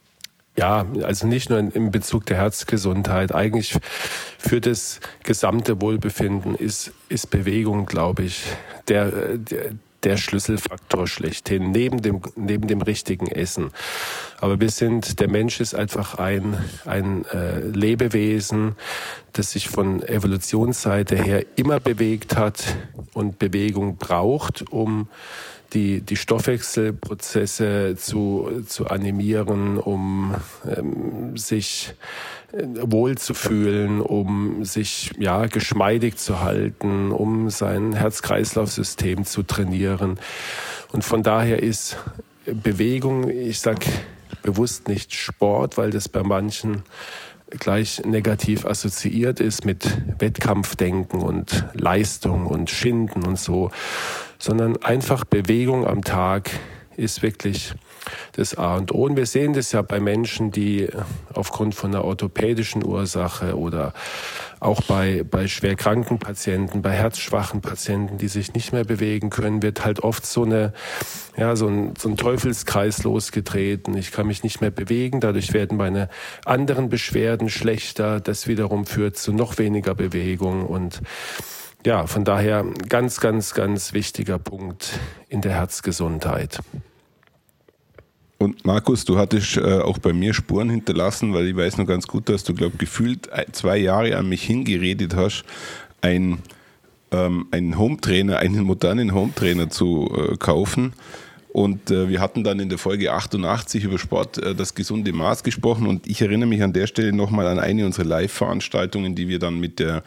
Ja, 0.59 0.87
also 1.05 1.29
nicht 1.29 1.51
nur 1.51 1.59
in 1.59 1.93
Bezug 1.93 2.27
der 2.27 2.37
Herzgesundheit. 2.39 3.33
Eigentlich 3.33 3.79
für 4.39 4.61
das 4.61 4.99
gesamte 5.23 5.81
Wohlbefinden 5.81 6.57
ist, 6.57 6.93
ist 7.09 7.31
Bewegung, 7.31 7.87
glaube 7.87 8.25
ich, 8.25 8.43
der, 8.89 9.39
der, 9.39 9.75
der 10.03 10.17
Schlüsselfaktor 10.17 11.07
schlechthin, 11.07 11.71
neben 11.71 12.03
dem, 12.03 12.23
neben 12.35 12.67
dem 12.67 12.83
richtigen 12.83 13.29
Essen. 13.29 13.71
Aber 14.41 14.61
wir 14.61 14.71
sind, 14.71 15.21
der 15.21 15.29
Mensch 15.29 15.61
ist 15.61 15.77
einfach 15.77 16.17
ein, 16.17 16.57
ein 16.85 17.25
äh, 17.27 17.61
Lebewesen, 17.61 18.75
das 19.35 19.53
sich 19.53 19.69
von 19.69 20.03
Evolutionsseite 20.03 21.17
her 21.17 21.45
immer 21.55 21.79
bewegt 21.79 22.37
hat 22.37 22.77
und 23.15 23.39
Bewegung 23.39 23.97
braucht, 23.97 24.65
um 24.73 25.09
die, 25.73 26.01
die 26.01 26.17
Stoffwechselprozesse 26.17 27.95
zu, 27.97 28.63
zu 28.67 28.87
animieren, 28.87 29.79
um 29.79 30.35
ähm, 30.67 31.37
sich 31.37 31.95
äh, 32.53 32.63
wohlzufühlen, 32.81 34.01
um 34.01 34.65
sich 34.65 35.13
ja 35.19 35.47
geschmeidig 35.47 36.17
zu 36.17 36.41
halten, 36.41 37.13
um 37.13 37.51
sein 37.51 37.93
Herz-Kreislauf-System 37.93 39.25
zu 39.25 39.43
trainieren. 39.43 40.19
Und 40.93 41.05
von 41.05 41.23
daher 41.23 41.63
ist 41.63 41.99
Bewegung, 42.47 43.29
ich 43.29 43.61
sag 43.61 43.85
bewusst 44.43 44.89
nicht 44.89 45.15
Sport, 45.15 45.77
weil 45.77 45.91
das 45.91 46.09
bei 46.09 46.23
manchen 46.23 46.83
gleich 47.51 48.05
negativ 48.05 48.67
assoziiert 48.67 49.41
ist 49.41 49.65
mit 49.65 49.87
Wettkampfdenken 50.19 51.21
und 51.21 51.65
Leistung 51.75 52.47
und 52.47 52.71
Schinden 52.71 53.25
und 53.25 53.39
so, 53.39 53.71
sondern 54.39 54.77
einfach 54.83 55.25
Bewegung 55.25 55.87
am 55.87 56.03
Tag 56.03 56.51
ist 56.97 57.23
wirklich 57.23 57.75
das 58.33 58.57
A 58.57 58.77
und 58.77 58.93
O. 58.93 59.05
Und 59.05 59.17
wir 59.17 59.27
sehen 59.27 59.53
das 59.53 59.73
ja 59.73 59.83
bei 59.83 60.01
Menschen, 60.01 60.51
die 60.51 60.89
aufgrund 61.33 61.75
von 61.75 61.95
einer 61.95 62.05
orthopädischen 62.05 62.85
Ursache 62.85 63.57
oder 63.57 63.93
auch 64.61 64.83
bei, 64.83 65.25
bei 65.29 65.47
schwerkranken 65.47 66.19
Patienten, 66.19 66.83
bei 66.83 66.91
herzschwachen 66.91 67.61
Patienten, 67.61 68.19
die 68.19 68.27
sich 68.27 68.55
nicht 68.55 68.73
mehr 68.73 68.85
bewegen 68.85 69.31
können, 69.31 69.63
wird 69.63 69.85
halt 69.85 70.01
oft 70.01 70.27
so 70.27 70.43
eine, 70.43 70.73
ja, 71.37 71.55
so 71.55 71.69
ein, 71.69 71.95
so 71.97 72.09
ein 72.09 72.17
Teufelskreis 72.17 73.05
losgetreten. 73.05 73.97
Ich 73.97 74.11
kann 74.11 74.27
mich 74.27 74.43
nicht 74.43 74.61
mehr 74.61 74.73
bewegen, 74.73 75.21
dadurch 75.21 75.53
werden 75.53 75.79
meine 75.79 76.09
anderen 76.45 76.89
Beschwerden 76.89 77.49
schlechter. 77.49 78.19
Das 78.19 78.49
wiederum 78.49 78.87
führt 78.87 79.17
zu 79.17 79.33
noch 79.33 79.59
weniger 79.59 79.95
Bewegung 79.95 80.67
und 80.67 81.01
ja, 81.87 82.07
von 82.07 82.25
daher 82.25 82.65
ganz, 82.89 83.21
ganz, 83.21 83.55
ganz 83.55 83.93
wichtiger 83.93 84.39
Punkt 84.39 84.99
in 85.29 85.41
der 85.41 85.53
Herzgesundheit. 85.53 86.59
Und 88.39 88.65
Markus, 88.65 89.05
du 89.05 89.19
hattest 89.19 89.57
äh, 89.57 89.81
auch 89.81 89.99
bei 89.99 90.13
mir 90.13 90.33
Spuren 90.33 90.71
hinterlassen, 90.71 91.35
weil 91.35 91.49
ich 91.49 91.57
weiß 91.57 91.77
noch 91.77 91.87
ganz 91.87 92.07
gut, 92.07 92.29
dass 92.29 92.45
du, 92.45 92.55
glaube 92.55 92.77
gefühlt 92.77 93.29
zwei 93.53 93.77
Jahre 93.77 94.17
an 94.17 94.29
mich 94.29 94.45
hingeredet 94.45 95.17
hast, 95.17 95.45
ein, 96.01 96.39
ähm, 97.11 97.49
einen 97.51 97.77
Hometrainer, 97.77 98.39
einen 98.39 98.63
modernen 98.63 99.13
Hometrainer 99.13 99.71
zu 99.71 100.09
äh, 100.17 100.37
kaufen. 100.37 100.93
Und 101.59 101.91
äh, 101.91 102.09
wir 102.09 102.21
hatten 102.21 102.45
dann 102.45 102.61
in 102.61 102.69
der 102.69 102.79
Folge 102.79 103.13
88 103.13 103.83
über 103.83 103.99
Sport 103.99 104.39
äh, 104.39 104.55
das 104.55 104.77
gesunde 104.77 105.13
Maß 105.13 105.43
gesprochen. 105.43 105.89
Und 105.89 106.07
ich 106.07 106.23
erinnere 106.23 106.49
mich 106.49 106.63
an 106.63 106.73
der 106.73 106.87
Stelle 106.87 107.13
nochmal 107.13 107.49
an 107.49 107.59
eine 107.59 107.85
unserer 107.85 108.05
Live-Veranstaltungen, 108.05 109.17
die 109.17 109.27
wir 109.27 109.41
dann 109.41 109.59
mit 109.59 109.81
der 109.81 110.05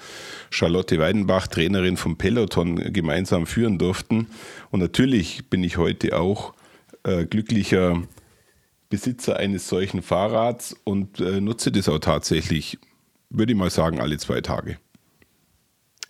Charlotte 0.50 0.98
Weidenbach, 0.98 1.48
Trainerin 1.48 1.98
vom 1.98 2.16
Peloton, 2.16 2.94
gemeinsam 2.94 3.46
führen 3.48 3.78
durften. 3.78 4.28
Und 4.70 4.80
natürlich 4.80 5.50
bin 5.50 5.62
ich 5.66 5.76
heute 5.76 6.18
auch 6.18 6.54
äh, 7.04 7.26
glücklicher 7.26 8.02
Besitzer 8.90 9.36
eines 9.36 9.68
solchen 9.68 10.02
Fahrrads 10.02 10.78
und 10.86 11.20
äh, 11.20 11.42
nutze 11.42 11.70
das 11.74 11.90
auch 11.90 12.00
tatsächlich, 12.00 12.80
würde 13.30 13.52
ich 13.52 13.60
mal 13.60 13.70
sagen, 13.70 14.00
alle 14.00 14.18
zwei 14.20 14.40
Tage. 14.40 14.78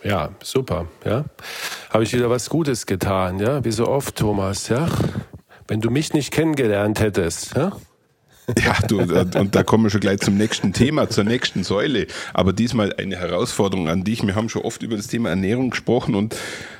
Ja, 0.03 0.29
super, 0.43 0.85
ja. 1.03 1.25
Habe 1.89 2.03
ich 2.03 2.13
wieder 2.13 2.29
was 2.29 2.47
Gutes 2.47 2.85
getan, 2.85 3.39
ja, 3.39 3.63
wie 3.65 3.71
so 3.71 3.87
oft, 3.87 4.15
Thomas, 4.15 4.69
ja. 4.69 4.87
Wenn 5.71 5.79
du 5.79 5.89
mich 5.89 6.11
nicht 6.11 6.33
kennengelernt 6.33 6.99
hättest, 6.99 7.55
ja. 7.55 7.71
Ja, 8.61 8.75
du, 8.89 8.99
und 8.99 9.55
da 9.55 9.63
kommen 9.63 9.85
wir 9.85 9.89
schon 9.89 10.01
gleich 10.01 10.19
zum 10.19 10.35
nächsten 10.35 10.73
Thema, 10.73 11.09
zur 11.09 11.23
nächsten 11.23 11.63
Säule. 11.63 12.07
Aber 12.33 12.51
diesmal 12.51 12.93
eine 12.97 13.15
Herausforderung 13.15 13.87
an 13.87 14.03
dich. 14.03 14.21
Wir 14.21 14.35
haben 14.35 14.49
schon 14.49 14.63
oft 14.63 14.83
über 14.83 14.97
das 14.97 15.07
Thema 15.07 15.29
Ernährung 15.29 15.69
gesprochen 15.69 16.15
und 16.15 16.35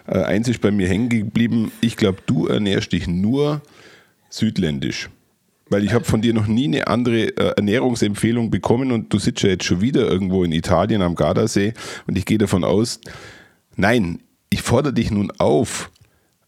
äh, 0.08 0.18
eins 0.18 0.50
ist 0.50 0.60
bei 0.60 0.72
mir 0.72 0.90
hängen 0.90 1.08
geblieben. 1.08 1.72
Ich 1.80 1.96
glaube, 1.96 2.18
du 2.26 2.48
ernährst 2.48 2.92
dich 2.92 3.08
nur 3.08 3.62
südländisch. 4.30 5.10
Weil 5.70 5.86
ich 5.86 5.94
habe 5.94 6.04
von 6.04 6.22
dir 6.22 6.34
noch 6.34 6.48
nie 6.48 6.66
eine 6.66 6.88
andere 6.88 7.28
äh, 7.38 7.54
Ernährungsempfehlung 7.56 8.52
bekommen 8.52 8.92
und 8.92 9.14
du 9.14 9.20
sitzt 9.20 9.42
ja 9.44 9.52
jetzt 9.52 9.64
schon 9.64 9.80
wieder 9.80 10.02
irgendwo 10.02 10.44
in 10.44 10.52
Italien 10.52 11.02
am 11.02 11.16
Gardasee 11.16 11.76
und 12.08 12.18
ich 12.18 12.26
gehe 12.26 12.40
davon 12.40 12.66
aus, 12.66 13.00
nein, 13.78 14.20
ich 14.50 14.62
fordere 14.62 14.92
dich 14.92 15.12
nun 15.12 15.32
auf, 15.38 15.90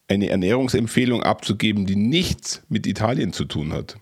eine 0.08 0.30
Ernährungsempfehlung 0.30 1.24
abzugeben, 1.24 1.86
die 1.86 1.96
nichts 1.96 2.64
mit 2.70 2.88
Italien 2.88 3.34
zu 3.34 3.46
tun 3.46 3.74
hat. 3.74 3.98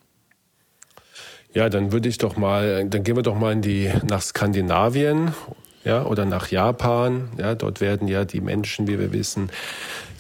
Ja, 1.54 1.70
dann 1.70 1.92
würde 1.92 2.08
ich 2.08 2.18
doch 2.18 2.38
mal, 2.38 2.88
dann 2.88 3.04
gehen 3.04 3.18
wir 3.18 3.24
doch 3.24 3.38
mal 3.38 3.52
in 3.54 3.62
die, 3.62 3.92
nach 4.08 4.22
Skandinavien, 4.22 5.34
ja, 5.84 6.06
oder 6.06 6.26
nach 6.26 6.50
Japan. 6.50 7.30
Ja, 7.38 7.56
dort 7.56 7.82
werden 7.82 8.08
ja 8.08 8.24
die 8.26 8.42
Menschen, 8.42 8.88
wie 8.88 9.00
wir 9.00 9.12
wissen, 9.12 9.50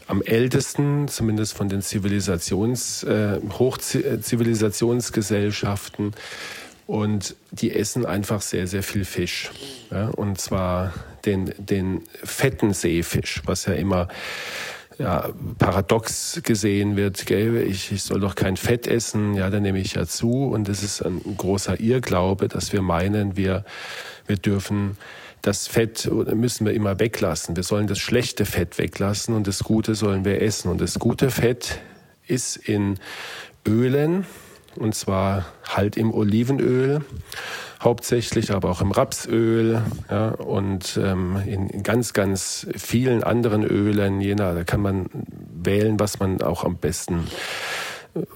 am 0.07 0.21
ältesten, 0.21 1.07
zumindest 1.07 1.53
von 1.53 1.69
den 1.69 1.81
Zivilisations, 1.81 3.03
äh, 3.03 3.39
Hochzivilisationsgesellschaften. 3.57 6.11
Und 6.85 7.37
die 7.51 7.73
essen 7.73 8.05
einfach 8.05 8.41
sehr, 8.41 8.67
sehr 8.67 8.83
viel 8.83 9.05
Fisch. 9.05 9.51
Ja? 9.89 10.09
Und 10.09 10.41
zwar 10.41 10.93
den, 11.23 11.53
den 11.57 12.01
fetten 12.23 12.73
Seefisch, 12.73 13.41
was 13.45 13.65
ja 13.65 13.71
immer 13.73 14.09
ja, 15.01 15.29
paradox 15.57 16.39
gesehen 16.43 16.95
wird. 16.95 17.25
Gell? 17.25 17.57
Ich, 17.57 17.91
ich 17.91 18.03
soll 18.03 18.19
doch 18.19 18.35
kein 18.35 18.55
Fett 18.55 18.87
essen, 18.87 19.33
ja, 19.33 19.49
dann 19.49 19.63
nehme 19.63 19.79
ich 19.79 19.95
ja 19.95 20.05
zu. 20.05 20.45
Und 20.45 20.67
das 20.67 20.83
ist 20.83 21.01
ein 21.01 21.21
großer 21.37 21.79
Irrglaube, 21.79 22.47
dass 22.47 22.71
wir 22.71 22.81
meinen, 22.81 23.35
wir, 23.35 23.65
wir 24.27 24.37
dürfen 24.37 24.97
das 25.41 25.65
Fett 25.65 26.07
müssen 26.11 26.67
wir 26.67 26.73
immer 26.73 26.99
weglassen. 26.99 27.55
Wir 27.55 27.63
sollen 27.63 27.87
das 27.87 27.97
schlechte 27.97 28.45
Fett 28.45 28.77
weglassen 28.77 29.35
und 29.35 29.47
das 29.47 29.63
Gute 29.63 29.95
sollen 29.95 30.23
wir 30.23 30.39
essen. 30.39 30.69
Und 30.69 30.81
das 30.81 30.99
gute 30.99 31.31
Fett 31.31 31.79
ist 32.27 32.57
in 32.57 32.99
Ölen, 33.67 34.27
und 34.77 34.95
zwar 34.95 35.45
halt 35.67 35.97
im 35.97 36.13
Olivenöl 36.13 37.01
hauptsächlich, 37.81 38.51
aber 38.51 38.69
auch 38.69 38.81
im 38.81 38.91
Rapsöl 38.91 39.81
ja, 40.09 40.29
und 40.29 40.99
ähm, 41.01 41.41
in, 41.45 41.83
ganz, 41.83 42.13
ganz 42.13 42.67
vielen 42.75 43.23
anderen 43.23 43.63
Ölen. 43.63 44.21
Je 44.21 44.35
nach, 44.35 44.53
da 44.53 44.63
kann 44.63 44.81
man 44.81 45.07
wählen, 45.51 45.99
was 45.99 46.19
man 46.19 46.41
auch 46.41 46.63
am 46.63 46.77
besten 46.77 47.27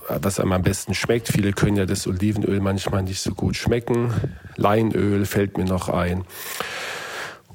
was 0.07 0.39
einem 0.39 0.53
am 0.53 0.61
besten 0.61 0.93
schmeckt. 0.93 1.27
Viele 1.27 1.51
können 1.51 1.77
ja 1.77 1.85
das 1.85 2.07
Olivenöl 2.07 2.61
manchmal 2.61 3.03
nicht 3.03 3.19
so 3.19 3.31
gut 3.31 3.57
schmecken. 3.57 4.13
Leinöl 4.55 5.25
fällt 5.25 5.57
mir 5.57 5.65
noch 5.65 5.89
ein. 5.89 6.23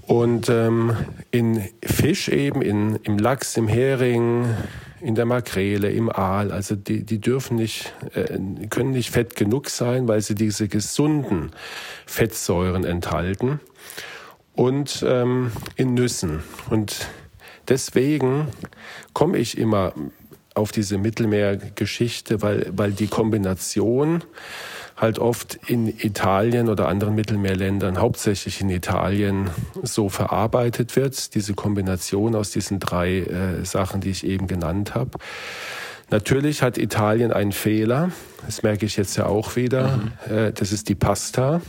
Und 0.07 0.49
ähm, 0.49 0.97
in 1.31 1.69
Fisch 1.83 2.29
eben, 2.29 2.63
in, 2.63 2.97
im 3.05 3.19
Lachs, 3.19 3.57
im 3.57 3.69
Hering, 3.69 4.45
in 5.01 5.15
der 5.15 5.25
Makrele, 5.25 5.91
im 5.91 6.11
Aal, 6.11 6.53
also 6.53 6.77
die, 6.77 7.05
die 7.05 7.21
dürfen 7.21 7.57
nicht, 7.57 7.93
äh, 8.15 8.39
können 8.69 8.91
nicht 8.91 9.11
fett 9.11 9.37
genug 9.37 9.71
sein, 9.71 10.09
weil 10.09 10.21
sie 10.21 10.35
diese 10.35 10.69
gesunden 10.69 11.51
Fettsäuren 12.07 12.85
enthalten. 12.85 13.61
Und 14.55 15.05
ähm, 15.07 15.53
in 15.77 15.95
Nüssen. 15.95 16.43
Und 16.69 17.09
deswegen 17.69 18.49
komme 19.15 19.39
ich 19.39 19.57
immer 19.57 19.95
auf 20.55 20.73
diese 20.73 20.99
Mittelmeergeschichte, 20.99 22.43
weil, 22.43 22.67
weil 22.73 22.93
die 22.93 23.07
Kombination 23.07 24.23
halt 25.01 25.19
oft 25.19 25.59
in 25.67 25.89
Italien 25.89 26.69
oder 26.69 26.89
anderen 26.89 27.15
Mittelmeerländern, 27.15 27.99
hauptsächlich 27.99 28.61
in 28.61 28.69
Italien, 28.69 29.51
so 29.83 30.09
verarbeitet 30.09 30.95
wird. 30.95 31.35
Diese 31.35 31.55
Kombination 31.55 32.35
aus 32.35 32.51
diesen 32.51 32.81
drei 32.81 33.21
äh, 33.21 33.65
Sachen, 33.65 34.01
die 34.03 34.11
ich 34.11 34.27
eben 34.27 34.47
genannt 34.47 34.95
habe. 34.95 35.19
Natürlich 36.11 36.63
hat 36.63 36.77
Italien 36.77 37.33
einen 37.33 37.53
Fehler, 37.53 38.11
das 38.45 38.63
merke 38.63 38.85
ich 38.85 38.97
jetzt 38.97 39.17
ja 39.17 39.27
auch 39.27 39.57
wieder, 39.57 39.97
mhm. 40.29 40.33
äh, 40.33 40.53
das 40.53 40.73
ist 40.73 40.89
die 40.89 40.97
Pasta. 40.97 41.61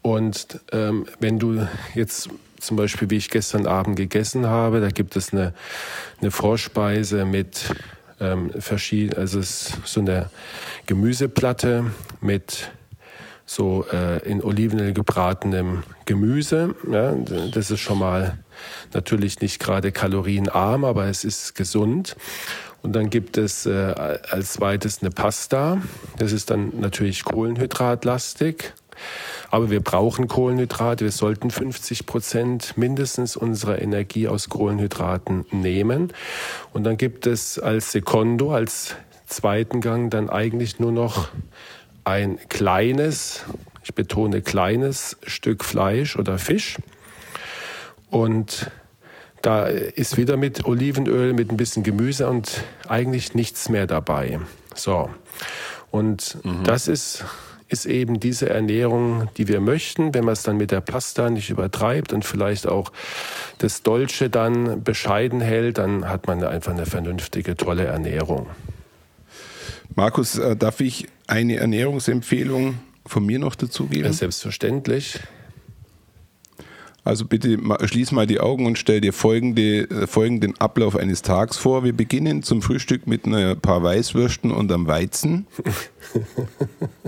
Und 0.00 0.58
ähm, 0.72 1.06
wenn 1.20 1.38
du 1.38 1.66
jetzt 1.94 2.28
zum 2.58 2.76
Beispiel, 2.76 3.10
wie 3.10 3.16
ich 3.16 3.30
gestern 3.30 3.66
Abend 3.66 3.96
gegessen 3.96 4.46
habe, 4.46 4.80
da 4.80 4.88
gibt 4.88 5.16
es 5.16 5.32
eine, 5.32 5.52
eine 6.20 6.30
Vorspeise 6.30 7.24
mit 7.24 7.74
ähm, 8.22 8.50
verschieden, 8.58 9.18
also 9.18 9.40
es 9.40 9.70
ist 9.70 9.78
so 9.84 10.00
eine 10.00 10.30
Gemüseplatte 10.86 11.90
mit 12.20 12.70
so 13.44 13.84
äh, 13.92 14.18
in 14.28 14.42
Olivenöl 14.42 14.92
gebratenem 14.92 15.82
Gemüse. 16.06 16.74
Ja, 16.90 17.12
das 17.12 17.70
ist 17.70 17.80
schon 17.80 17.98
mal 17.98 18.38
natürlich 18.94 19.40
nicht 19.40 19.58
gerade 19.60 19.92
kalorienarm, 19.92 20.84
aber 20.84 21.06
es 21.06 21.24
ist 21.24 21.54
gesund. 21.54 22.16
Und 22.82 22.94
dann 22.94 23.10
gibt 23.10 23.38
es 23.38 23.66
äh, 23.66 23.70
als 24.30 24.54
zweites 24.54 25.02
eine 25.02 25.10
Pasta. 25.10 25.80
Das 26.18 26.32
ist 26.32 26.50
dann 26.50 26.80
natürlich 26.80 27.24
kohlenhydratlastig. 27.24 28.72
Aber 29.52 29.70
wir 29.70 29.80
brauchen 29.80 30.28
Kohlenhydrate. 30.28 31.04
Wir 31.04 31.12
sollten 31.12 31.50
50 31.50 32.06
Prozent 32.06 32.78
mindestens 32.78 33.36
unserer 33.36 33.82
Energie 33.82 34.26
aus 34.26 34.48
Kohlenhydraten 34.48 35.44
nehmen. 35.50 36.14
Und 36.72 36.84
dann 36.84 36.96
gibt 36.96 37.26
es 37.26 37.58
als 37.58 37.92
Sekondo, 37.92 38.54
als 38.54 38.96
zweiten 39.26 39.82
Gang 39.82 40.10
dann 40.10 40.30
eigentlich 40.30 40.80
nur 40.80 40.90
noch 40.90 41.28
ein 42.02 42.38
kleines, 42.48 43.44
ich 43.84 43.94
betone 43.94 44.40
kleines 44.40 45.18
Stück 45.26 45.64
Fleisch 45.64 46.16
oder 46.16 46.38
Fisch. 46.38 46.78
Und 48.08 48.70
da 49.42 49.66
ist 49.66 50.16
wieder 50.16 50.38
mit 50.38 50.64
Olivenöl, 50.64 51.34
mit 51.34 51.50
ein 51.50 51.58
bisschen 51.58 51.82
Gemüse 51.82 52.26
und 52.26 52.64
eigentlich 52.88 53.34
nichts 53.34 53.68
mehr 53.68 53.86
dabei. 53.86 54.40
So. 54.74 55.10
Und 55.90 56.38
mhm. 56.42 56.64
das 56.64 56.88
ist, 56.88 57.26
ist 57.72 57.86
eben 57.86 58.20
diese 58.20 58.50
Ernährung, 58.50 59.28
die 59.36 59.48
wir 59.48 59.60
möchten, 59.60 60.14
wenn 60.14 60.24
man 60.24 60.32
es 60.32 60.42
dann 60.42 60.56
mit 60.56 60.70
der 60.70 60.80
Pasta 60.80 61.30
nicht 61.30 61.50
übertreibt 61.50 62.12
und 62.12 62.24
vielleicht 62.24 62.66
auch 62.66 62.92
das 63.58 63.82
Dolce 63.82 64.28
dann 64.28 64.82
bescheiden 64.82 65.40
hält, 65.40 65.78
dann 65.78 66.08
hat 66.08 66.26
man 66.26 66.42
einfach 66.44 66.72
eine 66.72 66.86
vernünftige, 66.86 67.56
tolle 67.56 67.84
Ernährung. 67.84 68.46
Markus, 69.94 70.38
äh, 70.38 70.56
darf 70.56 70.80
ich 70.80 71.08
eine 71.26 71.56
Ernährungsempfehlung 71.56 72.78
von 73.06 73.26
mir 73.26 73.38
noch 73.38 73.54
dazu 73.54 73.86
geben? 73.86 74.04
Ja, 74.04 74.12
selbstverständlich. 74.12 75.18
Also 77.04 77.24
bitte 77.24 77.58
schließ 77.84 78.12
mal 78.12 78.28
die 78.28 78.38
Augen 78.38 78.64
und 78.64 78.78
stell 78.78 79.00
dir 79.00 79.12
folgende, 79.12 79.90
äh, 79.90 80.06
folgenden 80.06 80.58
Ablauf 80.60 80.94
eines 80.94 81.22
Tages 81.22 81.56
vor. 81.56 81.82
Wir 81.82 81.92
beginnen 81.92 82.44
zum 82.44 82.62
Frühstück 82.62 83.08
mit 83.08 83.26
ein 83.26 83.58
paar 83.60 83.82
Weißwürsten 83.82 84.52
und 84.52 84.70
einem 84.70 84.86
Weizen. 84.86 85.46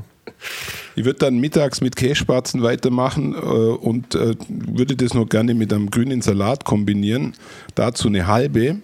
Ich 0.97 1.05
würde 1.05 1.19
dann 1.19 1.39
mittags 1.39 1.81
mit 1.81 1.97
Kässpatzen 1.97 2.63
weitermachen 2.63 3.35
äh, 3.35 3.37
und 3.39 4.15
äh, 4.15 4.35
würde 4.49 4.97
das 4.97 5.15
noch 5.15 5.29
gerne 5.29 5.55
mit 5.55 5.73
einem 5.73 5.91
grünen 5.91 6.23
Salat 6.23 6.65
kombinieren. 6.65 7.35
Dazu 7.75 8.09
eine 8.09 8.27
halbe. 8.27 8.77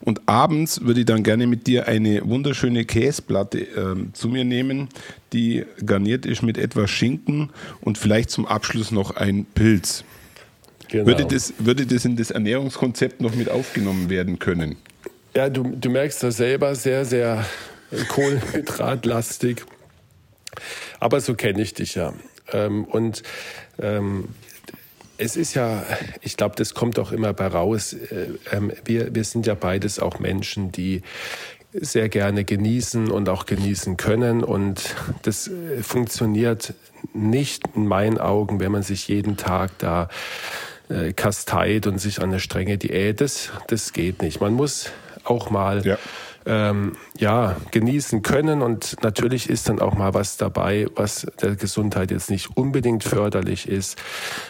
Und 0.00 0.22
abends 0.26 0.82
würde 0.82 1.00
ich 1.00 1.06
dann 1.06 1.22
gerne 1.22 1.46
mit 1.46 1.66
dir 1.66 1.86
eine 1.88 2.28
wunderschöne 2.28 2.84
Käseplatte 2.84 3.60
äh, 3.60 4.12
zu 4.12 4.28
mir 4.28 4.44
nehmen, 4.44 4.88
die 5.32 5.64
garniert 5.84 6.26
ist 6.26 6.42
mit 6.42 6.58
etwas 6.58 6.90
Schinken 6.90 7.50
und 7.80 7.98
vielleicht 7.98 8.30
zum 8.30 8.46
Abschluss 8.46 8.90
noch 8.90 9.16
ein 9.16 9.46
Pilz. 9.54 10.04
Genau. 10.88 11.06
Würde, 11.06 11.26
das, 11.26 11.52
würde 11.58 11.86
das 11.86 12.04
in 12.04 12.16
das 12.16 12.30
Ernährungskonzept 12.30 13.20
noch 13.20 13.34
mit 13.34 13.50
aufgenommen 13.50 14.08
werden 14.08 14.38
können? 14.38 14.76
Ja, 15.34 15.50
du, 15.50 15.62
du 15.62 15.90
merkst 15.90 16.22
das 16.22 16.38
selber 16.38 16.74
sehr, 16.74 17.04
sehr 17.04 17.44
kohlenhydratlastig. 18.08 19.64
Aber 21.00 21.20
so 21.20 21.34
kenne 21.34 21.62
ich 21.62 21.74
dich 21.74 21.94
ja. 21.94 22.12
Ähm, 22.52 22.84
und 22.84 23.22
ähm, 23.80 24.28
es 25.18 25.36
ist 25.36 25.54
ja, 25.54 25.84
ich 26.22 26.36
glaube, 26.36 26.54
das 26.56 26.74
kommt 26.74 26.98
auch 26.98 27.12
immer 27.12 27.32
bei 27.32 27.48
raus. 27.48 27.92
Äh, 27.92 28.28
ähm, 28.52 28.72
wir, 28.84 29.14
wir 29.14 29.24
sind 29.24 29.46
ja 29.46 29.54
beides 29.54 29.98
auch 29.98 30.18
Menschen, 30.18 30.72
die 30.72 31.02
sehr 31.72 32.08
gerne 32.08 32.44
genießen 32.44 33.10
und 33.10 33.28
auch 33.28 33.44
genießen 33.44 33.96
können. 33.96 34.42
Und 34.42 34.94
das 35.22 35.48
äh, 35.48 35.82
funktioniert 35.82 36.74
nicht 37.12 37.64
in 37.74 37.86
meinen 37.86 38.18
Augen, 38.18 38.60
wenn 38.60 38.72
man 38.72 38.82
sich 38.82 39.08
jeden 39.08 39.36
Tag 39.36 39.72
da 39.78 40.08
äh, 40.88 41.12
kasteit 41.12 41.86
und 41.86 41.98
sich 41.98 42.20
an 42.20 42.30
eine 42.30 42.40
strenge 42.40 42.78
Diät. 42.78 43.20
Das, 43.20 43.50
das 43.66 43.92
geht 43.92 44.22
nicht. 44.22 44.40
Man 44.40 44.54
muss 44.54 44.90
auch 45.24 45.50
mal 45.50 45.84
ja 45.84 45.98
ähm, 46.48 46.92
ja, 47.16 47.56
genießen 47.70 48.22
können. 48.22 48.62
Und 48.62 48.96
natürlich 49.02 49.48
ist 49.48 49.68
dann 49.68 49.80
auch 49.80 49.94
mal 49.94 50.14
was 50.14 50.38
dabei, 50.38 50.86
was 50.96 51.26
der 51.40 51.54
Gesundheit 51.54 52.10
jetzt 52.10 52.30
nicht 52.30 52.56
unbedingt 52.56 53.04
förderlich 53.04 53.68
ist. 53.68 53.98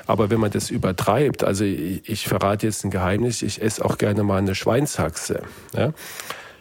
Aber 0.06 0.30
wenn 0.30 0.40
man 0.40 0.52
das 0.52 0.70
übertreibt, 0.70 1.44
also 1.44 1.64
ich, 1.64 2.08
ich 2.08 2.28
verrate 2.28 2.66
jetzt 2.66 2.84
ein 2.84 2.90
Geheimnis, 2.90 3.42
ich 3.42 3.60
esse 3.60 3.84
auch 3.84 3.98
gerne 3.98 4.22
mal 4.22 4.38
eine 4.38 4.54
Schweinshaxe. 4.54 5.42
Ja? 5.74 5.92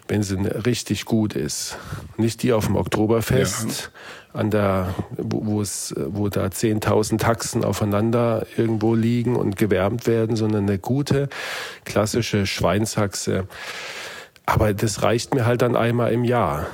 wenn 0.07 0.23
sie 0.23 0.37
richtig 0.37 1.05
gut 1.05 1.35
ist. 1.35 1.77
Nicht 2.15 2.43
die 2.43 2.53
auf 2.53 2.67
dem 2.67 2.75
Oktoberfest, 2.75 3.91
ja. 4.33 4.39
an 4.39 4.51
der, 4.51 4.95
wo, 5.17 5.61
es, 5.61 5.93
wo 5.97 6.29
da 6.29 6.45
10.000 6.45 7.17
Taxen 7.17 7.63
aufeinander 7.63 8.45
irgendwo 8.55 8.95
liegen 8.95 9.35
und 9.35 9.57
gewärmt 9.57 10.07
werden, 10.07 10.35
sondern 10.35 10.63
eine 10.63 10.79
gute, 10.79 11.27
klassische 11.83 12.45
Schweinshaxe. 12.45 13.47
Aber 14.47 14.73
das 14.73 15.03
reicht 15.03 15.35
mir 15.35 15.45
halt 15.45 15.61
dann 15.61 15.75
einmal 15.75 16.11
im 16.11 16.23
Jahr. 16.23 16.67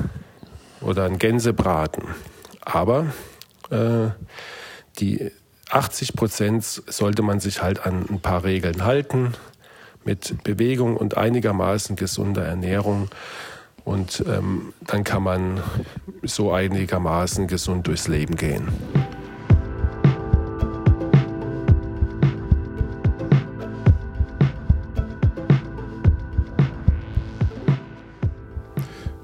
Oder 0.79 1.05
ein 1.05 1.17
Gänsebraten. 1.17 2.03
Aber 2.61 3.07
äh, 3.71 4.09
die 4.99 5.31
80 5.69 6.13
Prozent 6.13 6.63
sollte 6.63 7.23
man 7.23 7.39
sich 7.39 7.63
halt 7.63 7.85
an 7.85 8.05
ein 8.09 8.21
paar 8.21 8.43
Regeln 8.43 8.85
halten. 8.85 9.33
Mit 10.05 10.43
Bewegung 10.43 10.95
und 10.95 11.17
einigermaßen 11.17 11.95
gesunder 11.95 12.45
Ernährung. 12.45 13.09
Und 13.83 14.23
ähm, 14.27 14.73
dann 14.85 15.03
kann 15.03 15.23
man 15.23 15.61
so 16.21 16.51
einigermaßen 16.51 17.47
gesund 17.47 17.87
durchs 17.87 18.07
Leben 18.07 18.35
gehen. 18.35 18.67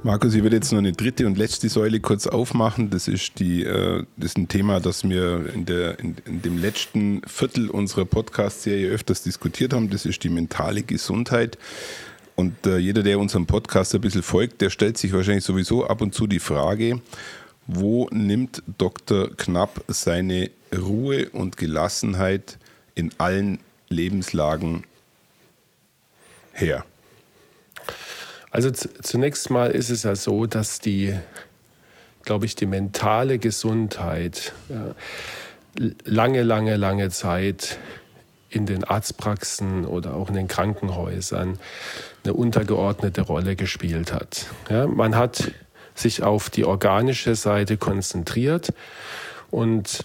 Markus, 0.01 0.33
ich 0.33 0.43
würde 0.43 0.55
jetzt 0.55 0.71
noch 0.71 0.79
eine 0.79 0.93
dritte 0.93 1.27
und 1.27 1.38
letzte 1.38 1.67
Säule 1.67 1.99
kurz 1.99 2.25
aufmachen. 2.25 2.89
Das 2.89 3.09
ist, 3.09 3.38
die, 3.39 3.63
äh, 3.63 4.05
das 4.15 4.31
ist 4.31 4.38
ein 4.38 4.47
Thema, 4.47 4.79
das 4.79 5.03
wir 5.03 5.53
in, 5.53 5.65
der, 5.65 5.99
in, 5.99 6.15
in 6.25 6.41
dem 6.41 6.57
letzten 6.57 7.21
Viertel 7.27 7.69
unserer 7.69 8.05
Podcast-Serie 8.05 8.89
öfters 8.89 9.23
diskutiert 9.23 9.73
haben. 9.73 9.89
Das 9.89 10.05
ist 10.05 10.23
die 10.23 10.29
mentale 10.29 10.83
Gesundheit. 10.83 11.57
Und 12.35 12.65
äh, 12.65 12.77
jeder, 12.77 13.03
der 13.03 13.19
unserem 13.19 13.45
Podcast 13.45 13.93
ein 13.93 13.99
bisschen 13.99 14.23
folgt, 14.23 14.62
der 14.62 14.69
stellt 14.69 14.97
sich 14.97 15.12
wahrscheinlich 15.12 15.43
sowieso 15.43 15.85
ab 15.85 15.99
und 15.99 16.15
zu 16.15 16.27
die 16.27 16.39
Frage, 16.39 17.01
wo 17.67 18.07
nimmt 18.09 18.63
Dr. 18.77 19.35
Knapp 19.35 19.83
seine 19.89 20.49
Ruhe 20.73 21.29
und 21.31 21.57
Gelassenheit 21.57 22.57
in 22.95 23.12
allen 23.17 23.59
Lebenslagen 23.89 24.85
her? 26.53 26.85
Also 28.51 28.71
zunächst 28.71 29.49
mal 29.49 29.71
ist 29.71 29.89
es 29.89 30.03
ja 30.03 30.15
so, 30.15 30.45
dass 30.45 30.79
die, 30.79 31.13
glaube 32.23 32.45
ich, 32.45 32.55
die 32.55 32.65
mentale 32.65 33.38
Gesundheit 33.38 34.53
ja, 34.69 34.95
lange, 36.03 36.43
lange, 36.43 36.75
lange 36.75 37.09
Zeit 37.09 37.77
in 38.49 38.65
den 38.65 38.83
Arztpraxen 38.83 39.85
oder 39.85 40.15
auch 40.15 40.29
in 40.29 40.35
den 40.35 40.47
Krankenhäusern 40.47 41.59
eine 42.23 42.33
untergeordnete 42.33 43.21
Rolle 43.21 43.55
gespielt 43.55 44.12
hat. 44.12 44.47
Ja, 44.69 44.88
man 44.88 45.15
hat 45.15 45.51
sich 45.93 46.23
auf 46.23 46.49
die 46.49 46.65
organische 46.65 47.35
Seite 47.35 47.77
konzentriert 47.77 48.73
und 49.51 50.01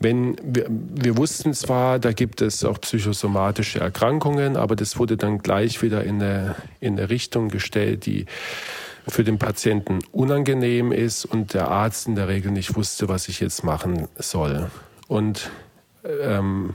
wenn 0.00 0.36
wir, 0.42 0.66
wir 0.68 1.16
wussten 1.16 1.54
zwar, 1.54 1.98
da 1.98 2.12
gibt 2.12 2.40
es 2.40 2.64
auch 2.64 2.80
psychosomatische 2.80 3.80
Erkrankungen, 3.80 4.56
aber 4.56 4.76
das 4.76 4.98
wurde 4.98 5.16
dann 5.16 5.38
gleich 5.38 5.82
wieder 5.82 6.04
in 6.04 6.22
eine, 6.22 6.54
in 6.80 6.98
eine 6.98 7.10
Richtung 7.10 7.48
gestellt, 7.48 8.06
die 8.06 8.26
für 9.08 9.24
den 9.24 9.38
Patienten 9.38 10.00
unangenehm 10.12 10.92
ist 10.92 11.24
und 11.24 11.54
der 11.54 11.68
Arzt 11.68 12.06
in 12.06 12.14
der 12.14 12.28
Regel 12.28 12.52
nicht 12.52 12.76
wusste, 12.76 13.08
was 13.08 13.28
ich 13.28 13.40
jetzt 13.40 13.64
machen 13.64 14.06
soll. 14.16 14.70
Und 15.08 15.50
ähm, 16.04 16.74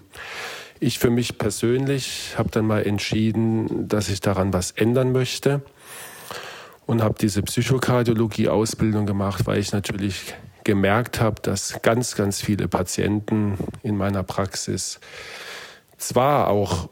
ich 0.79 0.99
für 0.99 1.09
mich 1.09 1.37
persönlich 1.37 2.33
habe 2.37 2.49
dann 2.49 2.65
mal 2.65 2.85
entschieden, 2.85 3.87
dass 3.87 4.09
ich 4.09 4.19
daran 4.19 4.51
was 4.51 4.71
ändern 4.71 5.11
möchte 5.11 5.61
und 6.85 7.01
habe 7.01 7.15
diese 7.19 7.41
Psychokardiologie-Ausbildung 7.41 9.05
gemacht, 9.05 9.45
weil 9.45 9.59
ich 9.59 9.71
natürlich 9.71 10.33
gemerkt 10.63 11.19
habe, 11.19 11.41
dass 11.41 11.81
ganz, 11.81 12.15
ganz 12.15 12.41
viele 12.41 12.67
Patienten 12.67 13.57
in 13.83 13.97
meiner 13.97 14.23
Praxis 14.23 14.99
zwar 15.97 16.47
auch 16.49 16.89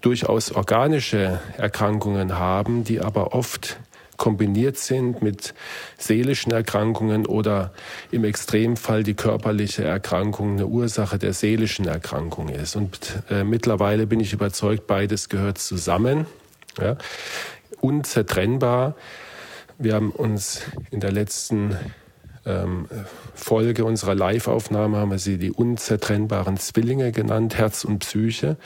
durchaus 0.00 0.52
organische 0.52 1.40
Erkrankungen 1.56 2.38
haben, 2.38 2.84
die 2.84 3.00
aber 3.00 3.34
oft 3.34 3.78
kombiniert 4.16 4.76
sind 4.76 5.22
mit 5.22 5.54
seelischen 5.96 6.52
Erkrankungen 6.52 7.24
oder 7.24 7.72
im 8.10 8.24
Extremfall 8.24 9.04
die 9.04 9.14
körperliche 9.14 9.84
Erkrankung 9.84 10.54
eine 10.54 10.66
Ursache 10.66 11.18
der 11.18 11.32
seelischen 11.32 11.86
Erkrankung 11.86 12.48
ist. 12.48 12.76
Und 12.76 13.22
äh, 13.30 13.44
mittlerweile 13.44 14.06
bin 14.06 14.20
ich 14.20 14.32
überzeugt, 14.32 14.86
beides 14.86 15.28
gehört 15.28 15.58
zusammen, 15.58 16.26
ja, 16.80 16.98
unzertrennbar. 17.80 18.96
Wir 19.78 19.94
haben 19.94 20.10
uns 20.10 20.62
in 20.90 20.98
der 20.98 21.12
letzten 21.12 21.76
Folge 23.34 23.84
unserer 23.84 24.14
Live-Aufnahme 24.14 24.98
haben 24.98 25.10
wir 25.10 25.18
sie 25.18 25.38
die 25.38 25.52
unzertrennbaren 25.52 26.56
Zwillinge 26.56 27.12
genannt, 27.12 27.58
Herz 27.58 27.84
und 27.84 28.00
Psyche. 28.00 28.56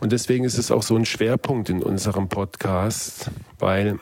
Und 0.00 0.12
deswegen 0.12 0.44
ist 0.44 0.58
es 0.58 0.70
auch 0.70 0.82
so 0.82 0.96
ein 0.96 1.04
Schwerpunkt 1.04 1.68
in 1.68 1.82
unserem 1.82 2.28
Podcast, 2.28 3.30
weil 3.58 3.98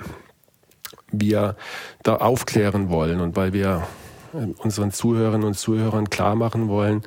wir 1.11 1.57
da 2.03 2.17
aufklären 2.17 2.91
wollen 2.91 3.21
und 3.21 3.37
weil 3.37 3.53
wir 3.53 3.87
äh, 4.35 4.47
unseren 4.59 4.93
Zuhörerinnen 4.93 5.47
und 5.47 5.55
Zuhörern 5.55 6.11
klar 6.11 6.35
machen 6.35 6.69
wollen, 6.69 7.03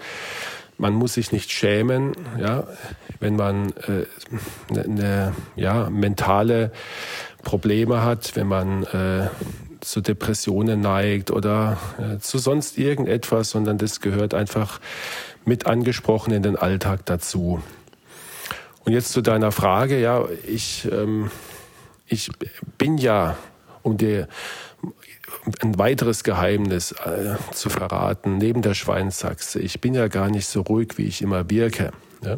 man 0.78 0.94
muss 0.94 1.16
sich 1.16 1.32
nicht 1.34 1.52
schämen, 1.52 2.14
ja, 2.40 2.64
wenn 3.20 3.36
man 3.36 3.72
äh, 3.88 4.06
ne, 4.74 4.88
ne, 4.88 5.36
ja, 5.58 5.90
mentale 5.90 6.72
Probleme 7.44 8.02
hat, 8.02 8.36
wenn 8.36 8.48
man 8.48 8.84
äh, 8.84 9.28
zu 9.82 10.02
Depressionen 10.02 10.82
neigt 10.82 11.32
oder 11.32 11.78
äh, 11.98 12.20
zu 12.20 12.38
sonst 12.38 12.78
irgendetwas, 12.78 13.52
sondern 13.52 13.78
das 13.78 14.02
gehört 14.02 14.34
einfach 14.34 14.80
mit 15.46 15.66
angesprochen 15.66 16.34
in 16.34 16.44
den 16.44 16.56
Alltag 16.56 17.06
dazu. 17.06 17.62
Und 18.86 18.94
jetzt 18.94 19.12
zu 19.12 19.22
deiner 19.22 19.52
Frage, 19.52 20.00
ja, 20.00 20.26
ich, 20.48 20.88
ähm, 20.92 21.32
ich 22.08 22.32
bin 22.78 22.98
ja, 22.98 23.38
um 23.84 23.98
dir 23.98 24.28
ein 25.62 25.78
weiteres 25.78 26.24
Geheimnis 26.24 26.92
äh, 26.92 27.36
zu 27.54 27.70
verraten, 27.70 28.38
neben 28.38 28.62
der 28.62 28.74
Schweinsachse, 28.74 29.60
ich 29.60 29.82
bin 29.82 29.94
ja 29.94 30.08
gar 30.08 30.30
nicht 30.30 30.48
so 30.48 30.62
ruhig, 30.62 30.98
wie 30.98 31.06
ich 31.06 31.22
immer 31.22 31.50
wirke. 31.50 31.92
Ja? 32.24 32.38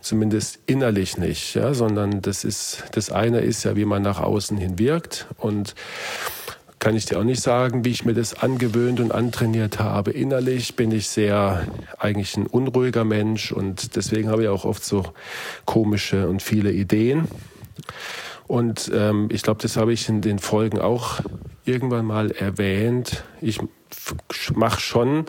Zumindest 0.00 0.58
innerlich 0.66 1.18
nicht, 1.18 1.54
ja? 1.54 1.74
sondern 1.74 2.22
das 2.22 2.44
ist, 2.44 2.84
das 2.92 3.10
eine 3.10 3.40
ist 3.40 3.64
ja, 3.64 3.76
wie 3.76 3.84
man 3.84 4.02
nach 4.02 4.20
außen 4.20 4.56
hin 4.56 4.78
wirkt 4.78 5.26
und 5.38 5.74
kann 6.78 6.94
ich 6.94 7.06
dir 7.06 7.18
auch 7.18 7.24
nicht 7.24 7.42
sagen, 7.42 7.84
wie 7.84 7.90
ich 7.90 8.04
mir 8.04 8.14
das 8.14 8.34
angewöhnt 8.34 9.00
und 9.00 9.12
antrainiert 9.12 9.78
habe. 9.78 10.10
Innerlich 10.10 10.76
bin 10.76 10.92
ich 10.92 11.08
sehr 11.08 11.66
eigentlich 11.98 12.36
ein 12.36 12.46
unruhiger 12.46 13.04
Mensch 13.04 13.52
und 13.52 13.96
deswegen 13.96 14.28
habe 14.28 14.42
ich 14.42 14.48
auch 14.48 14.64
oft 14.64 14.84
so 14.84 15.04
komische 15.64 16.28
und 16.28 16.42
viele 16.42 16.72
Ideen. 16.72 17.28
Und 18.46 18.90
ähm, 18.94 19.28
ich 19.32 19.42
glaube, 19.42 19.60
das 19.62 19.76
habe 19.76 19.92
ich 19.92 20.08
in 20.08 20.20
den 20.20 20.38
Folgen 20.38 20.78
auch 20.78 21.20
irgendwann 21.64 22.04
mal 22.04 22.30
erwähnt. 22.30 23.24
Ich 23.40 23.58
mache 24.54 24.80
schon 24.80 25.26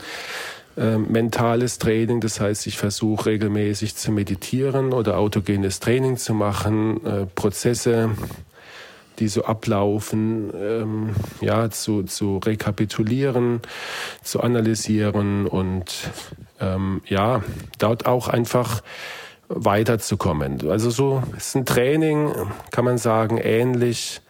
äh, 0.78 0.98
mentales 0.98 1.80
Training, 1.80 2.22
das 2.22 2.40
heißt, 2.40 2.68
ich 2.68 2.78
versuche 2.78 3.28
regelmäßig 3.28 3.96
zu 3.96 4.12
meditieren 4.12 4.94
oder 4.94 5.18
autogenes 5.18 5.80
Training 5.80 6.18
zu 6.18 6.34
machen, 6.34 7.04
äh, 7.06 7.26
Prozesse 7.26 8.12
die 9.20 9.28
so 9.28 9.44
ablaufen, 9.44 10.52
ähm, 10.56 11.16
ja, 11.42 11.70
zu, 11.70 12.04
zu 12.04 12.38
rekapitulieren, 12.38 13.62
zu 14.22 14.42
analysieren 14.42 15.48
und 15.48 16.12
ähm, 16.60 17.02
ja, 17.06 17.44
dort 17.80 18.06
auch 18.06 18.28
einfach 18.28 18.82
weiterzukommen. 19.50 20.70
Also 20.70 20.90
so 20.90 21.24
ist 21.36 21.56
ein 21.56 21.66
Training, 21.66 22.34
kann 22.72 22.86
man 22.86 22.98
sagen, 22.98 23.38
ähnlich 23.38 24.22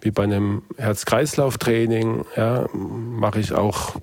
wie 0.00 0.10
bei 0.10 0.24
einem 0.24 0.62
Herz-Kreislauf-Training, 0.78 2.24
ja, 2.36 2.66
mache 2.72 3.38
ich 3.38 3.52
auch 3.52 3.94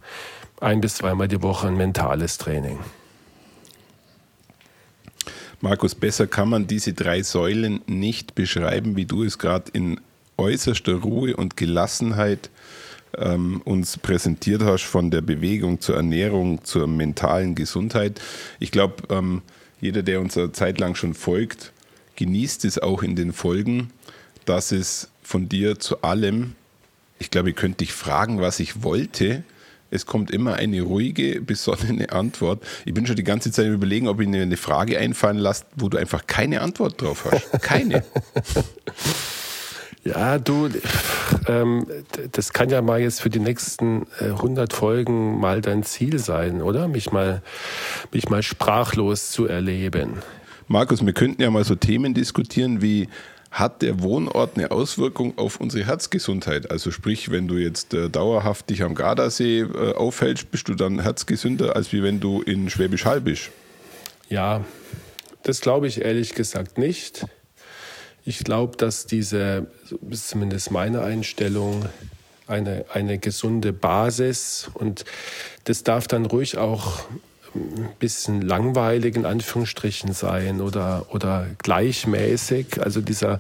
ein 0.62 0.82
bis 0.82 0.96
zweimal 0.96 1.28
die 1.28 1.42
Woche 1.42 1.68
ein 1.68 1.76
mentales 1.76 2.38
Training. 2.38 2.80
Markus, 5.62 5.94
besser 5.94 6.26
kann 6.26 6.48
man 6.48 6.68
diese 6.68 6.94
drei 6.94 7.22
Säulen 7.22 7.82
nicht 7.86 8.34
beschreiben, 8.34 8.96
wie 8.96 9.06
du 9.06 9.24
es 9.24 9.38
gerade 9.38 9.70
in 9.74 10.00
äußerster 10.40 10.96
Ruhe 10.96 11.36
und 11.36 11.58
Gelassenheit 11.58 12.50
ähm, 13.18 13.62
uns 13.66 13.98
präsentiert 13.98 14.64
hast, 14.64 14.84
von 14.84 15.12
der 15.12 15.22
Bewegung 15.22 15.82
zur 15.82 15.96
Ernährung, 15.96 16.64
zur 16.64 16.88
mentalen 16.88 17.56
Gesundheit. 17.56 18.20
Ich 18.60 18.72
glaube, 18.72 19.04
ähm, 19.10 19.42
jeder, 19.82 20.04
der 20.04 20.22
uns 20.22 20.38
eine 20.38 20.52
Zeit 20.52 20.80
lang 20.80 20.96
schon 20.96 21.14
folgt, 21.14 21.72
genießt 22.16 22.66
es 22.66 22.80
auch 22.80 23.04
in 23.04 23.16
den 23.16 23.34
Folgen, 23.34 23.92
dass 24.46 24.72
es 24.72 25.10
von 25.22 25.48
dir 25.48 25.80
zu 25.80 26.02
allem, 26.02 26.56
ich 27.18 27.32
glaube, 27.32 27.52
ich 27.52 27.56
könnte 27.56 27.80
dich 27.80 27.94
fragen, 27.94 28.42
was 28.42 28.60
ich 28.60 28.84
wollte. 28.84 29.44
Es 29.92 30.06
kommt 30.06 30.30
immer 30.30 30.56
eine 30.56 30.82
ruhige, 30.82 31.42
besonnene 31.42 32.12
Antwort. 32.12 32.64
Ich 32.86 32.94
bin 32.94 33.08
schon 33.08 33.16
die 33.16 33.24
ganze 33.24 33.52
Zeit 33.52 33.68
überlegen, 33.68 34.08
ob 34.08 34.20
ich 34.22 34.28
mir 34.28 34.42
eine 34.42 34.58
Frage 34.58 35.00
einfallen 35.00 35.38
lasse, 35.38 35.66
wo 35.76 35.90
du 35.90 35.98
einfach 35.98 36.28
keine 36.28 36.62
Antwort 36.62 37.02
drauf 37.02 37.26
hast. 37.30 37.62
Keine. 37.62 38.04
Ja, 40.04 40.38
du, 40.38 40.70
ähm, 41.48 41.86
das 42.32 42.54
kann 42.54 42.70
ja 42.70 42.82
mal 42.82 43.02
jetzt 43.02 43.22
für 43.22 43.30
die 43.30 43.40
nächsten 43.40 44.08
äh, 44.20 44.26
100 44.26 44.72
Folgen 44.74 45.40
mal 45.40 45.62
dein 45.62 45.84
Ziel 45.84 46.20
sein, 46.20 46.62
oder? 46.62 46.88
Mich 46.88 47.12
mal, 47.12 47.42
mich 48.12 48.30
mal 48.30 48.42
sprachlos 48.42 49.32
zu 49.32 49.46
erleben. 49.46 50.20
Markus, 50.68 51.06
wir 51.06 51.14
könnten 51.14 51.42
ja 51.42 51.52
mal 51.52 51.66
so 51.66 51.76
Themen 51.76 52.14
diskutieren 52.14 52.82
wie 52.82 53.10
hat 53.52 53.82
der 53.82 54.02
Wohnort 54.02 54.58
eine 54.58 54.72
Auswirkung 54.72 55.38
auf 55.38 55.60
unsere 55.60 55.86
Herzgesundheit? 55.86 56.70
Also 56.70 56.92
sprich, 56.92 57.32
wenn 57.32 57.48
du 57.48 57.56
jetzt 57.56 57.94
äh, 57.94 58.10
dauerhaft 58.10 58.70
dich 58.70 58.84
am 58.84 58.96
Gardasee 58.96 59.62
äh, 59.62 59.94
aufhältst, 59.96 60.52
bist 60.52 60.70
du 60.70 60.76
dann 60.76 61.00
herzgesünder, 61.00 61.76
als 61.76 61.92
wie 61.92 62.04
wenn 62.04 62.20
du 62.20 62.42
in 62.42 62.70
Schwäbisch 62.70 63.06
Hall 63.06 63.22
bist? 63.22 63.50
Ja, 64.30 64.64
das 65.44 65.62
glaube 65.62 65.88
ich 65.88 66.02
ehrlich 66.02 66.36
gesagt 66.36 66.78
nicht. 66.78 67.26
Ich 68.30 68.44
glaube, 68.44 68.78
dass 68.78 69.08
diese, 69.08 69.66
zumindest 70.12 70.70
meine 70.70 71.02
Einstellung, 71.02 71.86
eine, 72.46 72.86
eine 72.94 73.18
gesunde 73.18 73.74
Basis 73.74 74.70
und 74.76 75.04
das 75.64 75.82
darf 75.82 76.08
dann 76.08 76.28
ruhig 76.28 76.60
auch 76.60 77.00
ein 77.56 77.90
bisschen 77.98 78.44
langweilig 78.44 79.16
in 79.16 79.26
Anführungsstrichen 79.26 80.14
sein 80.14 80.62
oder, 80.62 81.08
oder 81.10 81.48
gleichmäßig. 81.58 82.80
Also 82.80 83.02
dieser, 83.02 83.40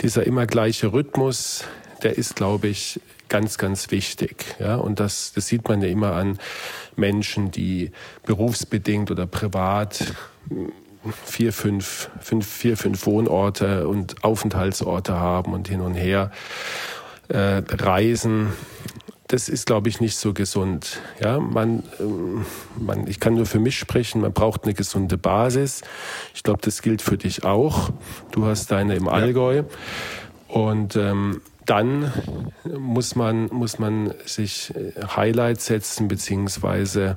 dieser 0.00 0.26
immer 0.26 0.46
gleiche 0.46 0.92
Rhythmus, 0.92 1.62
der 2.02 2.18
ist, 2.18 2.34
glaube 2.34 2.66
ich, 2.66 3.00
ganz, 3.28 3.58
ganz 3.58 3.92
wichtig. 3.92 4.44
Ja? 4.58 4.74
Und 4.74 4.98
das, 4.98 5.34
das 5.36 5.46
sieht 5.46 5.68
man 5.68 5.82
ja 5.82 5.88
immer 5.88 6.14
an 6.14 6.40
Menschen, 6.96 7.52
die 7.52 7.92
berufsbedingt 8.24 9.12
oder 9.12 9.28
privat 9.28 10.14
vier, 11.24 11.52
fünf, 11.52 12.10
fünf, 12.20 12.46
vier, 12.46 12.76
fünf 12.76 13.06
Wohnorte 13.06 13.88
und 13.88 14.22
Aufenthaltsorte 14.24 15.14
haben 15.14 15.52
und 15.52 15.68
hin 15.68 15.80
und 15.80 15.94
her 15.94 16.30
äh, 17.28 17.62
reisen. 17.68 18.52
Das 19.28 19.48
ist, 19.48 19.66
glaube 19.66 19.88
ich, 19.88 20.00
nicht 20.00 20.16
so 20.16 20.32
gesund. 20.32 21.00
Ja, 21.20 21.40
man, 21.40 21.82
ähm, 21.98 22.46
man, 22.78 23.08
ich 23.08 23.18
kann 23.18 23.34
nur 23.34 23.46
für 23.46 23.58
mich 23.58 23.76
sprechen. 23.76 24.20
Man 24.20 24.32
braucht 24.32 24.64
eine 24.64 24.74
gesunde 24.74 25.18
Basis. 25.18 25.82
Ich 26.34 26.44
glaube, 26.44 26.60
das 26.62 26.80
gilt 26.80 27.02
für 27.02 27.16
dich 27.16 27.44
auch. 27.44 27.90
Du 28.30 28.44
hast 28.44 28.70
deine 28.70 28.94
im 28.94 29.08
Allgäu. 29.08 29.64
Und 30.46 30.94
ähm, 30.94 31.40
dann 31.64 32.12
muss 32.64 33.16
man, 33.16 33.46
muss 33.46 33.80
man 33.80 34.14
sich 34.24 34.72
äh, 34.76 34.92
Highlights 35.04 35.66
setzen, 35.66 36.06
beziehungsweise 36.06 37.16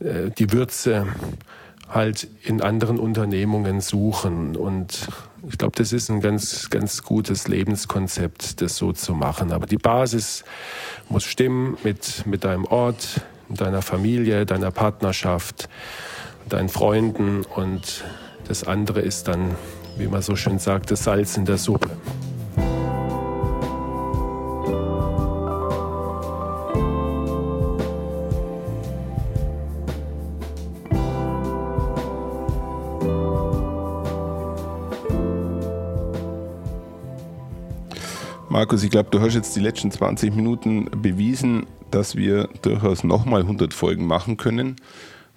äh, 0.00 0.30
die 0.30 0.52
Würze 0.52 1.06
halt 1.90 2.28
in 2.42 2.62
anderen 2.62 2.98
Unternehmungen 2.98 3.80
suchen. 3.80 4.56
Und 4.56 5.08
ich 5.48 5.58
glaube, 5.58 5.74
das 5.76 5.92
ist 5.92 6.10
ein 6.10 6.20
ganz, 6.20 6.70
ganz 6.70 7.02
gutes 7.02 7.48
Lebenskonzept, 7.48 8.60
das 8.60 8.76
so 8.76 8.92
zu 8.92 9.14
machen. 9.14 9.52
Aber 9.52 9.66
die 9.66 9.76
Basis 9.76 10.44
muss 11.08 11.24
stimmen 11.24 11.76
mit, 11.82 12.26
mit 12.26 12.44
deinem 12.44 12.64
Ort, 12.64 13.22
deiner 13.48 13.82
Familie, 13.82 14.46
deiner 14.46 14.70
Partnerschaft, 14.70 15.68
deinen 16.48 16.68
Freunden. 16.68 17.42
Und 17.42 18.04
das 18.46 18.64
andere 18.64 19.00
ist 19.00 19.28
dann, 19.28 19.56
wie 19.98 20.06
man 20.06 20.22
so 20.22 20.36
schön 20.36 20.58
sagt, 20.58 20.90
das 20.90 21.04
Salz 21.04 21.36
in 21.36 21.44
der 21.44 21.58
Suppe. 21.58 21.90
Markus, 38.60 38.82
ich 38.82 38.90
glaube, 38.90 39.08
du 39.10 39.22
hast 39.22 39.34
jetzt 39.34 39.56
die 39.56 39.60
letzten 39.60 39.90
20 39.90 40.36
Minuten 40.36 40.90
bewiesen, 41.00 41.66
dass 41.90 42.14
wir 42.14 42.50
durchaus 42.60 43.04
nochmal 43.04 43.40
100 43.40 43.72
Folgen 43.72 44.06
machen 44.06 44.36
können, 44.36 44.76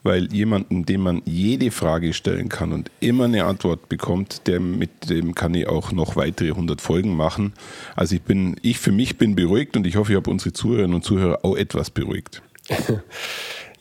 weil 0.04 0.34
jemanden, 0.34 0.86
dem 0.86 1.04
man 1.04 1.22
jede 1.24 1.72
Frage 1.72 2.12
stellen 2.12 2.50
kann 2.50 2.74
und 2.74 2.92
immer 3.00 3.24
eine 3.24 3.46
Antwort 3.46 3.88
bekommt, 3.88 4.46
der, 4.48 4.60
mit 4.60 5.10
dem 5.10 5.36
kann 5.36 5.54
ich 5.54 5.70
auch 5.70 5.94
noch 5.94 6.18
weitere 6.18 6.50
100 6.50 6.82
Folgen 6.82 7.16
machen. 7.16 7.54
Also 7.96 8.16
ich 8.16 8.24
bin, 8.24 8.58
ich 8.62 8.78
für 8.78 8.92
mich 8.92 9.18
bin 9.18 9.36
beruhigt 9.36 9.78
und 9.78 9.88
ich 9.88 9.96
hoffe, 9.96 10.12
ich 10.12 10.18
habe 10.18 10.30
unsere 10.30 10.52
Zuhörerinnen 10.52 10.96
und 10.96 11.06
Zuhörer 11.06 11.46
auch 11.46 11.56
etwas 11.56 11.92
beruhigt. 11.92 12.42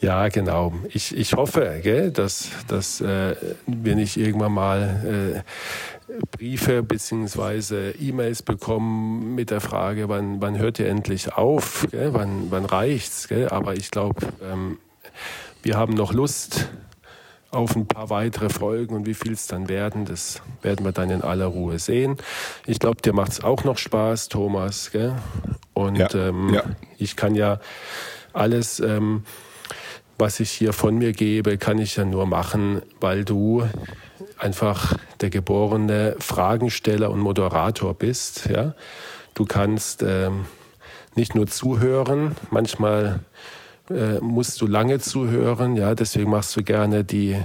Ja, 0.02 0.28
genau. 0.30 0.72
Ich, 0.88 1.16
ich 1.16 1.34
hoffe, 1.34 1.78
gell, 1.80 2.10
dass, 2.10 2.50
dass 2.66 3.00
äh, 3.00 3.36
wir 3.66 3.94
nicht 3.94 4.16
irgendwann 4.16 4.52
mal 4.52 5.44
äh, 6.12 6.16
Briefe 6.36 6.82
bzw. 6.82 7.92
E-Mails 7.92 8.42
bekommen 8.42 9.36
mit 9.36 9.50
der 9.50 9.60
Frage, 9.60 10.08
wann, 10.08 10.42
wann 10.42 10.58
hört 10.58 10.80
ihr 10.80 10.88
endlich 10.88 11.32
auf, 11.32 11.86
gell? 11.92 12.12
Wann, 12.14 12.50
wann 12.50 12.64
reicht's? 12.64 13.28
Gell? 13.28 13.48
Aber 13.48 13.74
ich 13.74 13.92
glaube, 13.92 14.26
ähm, 14.42 14.78
wir 15.62 15.76
haben 15.76 15.94
noch 15.94 16.12
Lust 16.12 16.68
auf 17.52 17.76
ein 17.76 17.86
paar 17.86 18.10
weitere 18.10 18.48
Folgen 18.48 18.96
und 18.96 19.06
wie 19.06 19.14
viel 19.14 19.34
es 19.34 19.46
dann 19.46 19.68
werden, 19.68 20.04
das 20.04 20.42
werden 20.62 20.84
wir 20.84 20.90
dann 20.90 21.10
in 21.10 21.22
aller 21.22 21.46
Ruhe 21.46 21.78
sehen. 21.78 22.16
Ich 22.66 22.80
glaube, 22.80 23.00
dir 23.02 23.12
macht 23.12 23.32
es 23.32 23.44
auch 23.44 23.62
noch 23.62 23.78
Spaß, 23.78 24.30
Thomas. 24.30 24.90
Gell? 24.90 25.14
Und 25.74 25.96
ja, 25.96 26.12
ähm, 26.12 26.52
ja. 26.52 26.64
ich 26.98 27.14
kann 27.14 27.36
ja 27.36 27.60
alles 28.32 28.80
ähm, 28.80 29.22
was 30.18 30.40
ich 30.40 30.50
hier 30.50 30.72
von 30.72 30.96
mir 30.96 31.12
gebe, 31.12 31.58
kann 31.58 31.78
ich 31.78 31.96
ja 31.96 32.04
nur 32.04 32.26
machen, 32.26 32.82
weil 33.00 33.24
du 33.24 33.64
einfach 34.38 34.96
der 35.20 35.30
geborene 35.30 36.16
Fragensteller 36.18 37.10
und 37.10 37.20
Moderator 37.20 37.94
bist. 37.94 38.48
Ja? 38.48 38.74
Du 39.34 39.44
kannst 39.44 40.02
ähm, 40.02 40.46
nicht 41.14 41.34
nur 41.34 41.46
zuhören, 41.46 42.36
manchmal 42.50 43.20
äh, 43.90 44.20
musst 44.20 44.60
du 44.60 44.66
lange 44.66 45.00
zuhören. 45.00 45.76
Ja, 45.76 45.94
deswegen 45.94 46.30
machst 46.30 46.56
du 46.56 46.62
gerne 46.62 47.04
die 47.04 47.36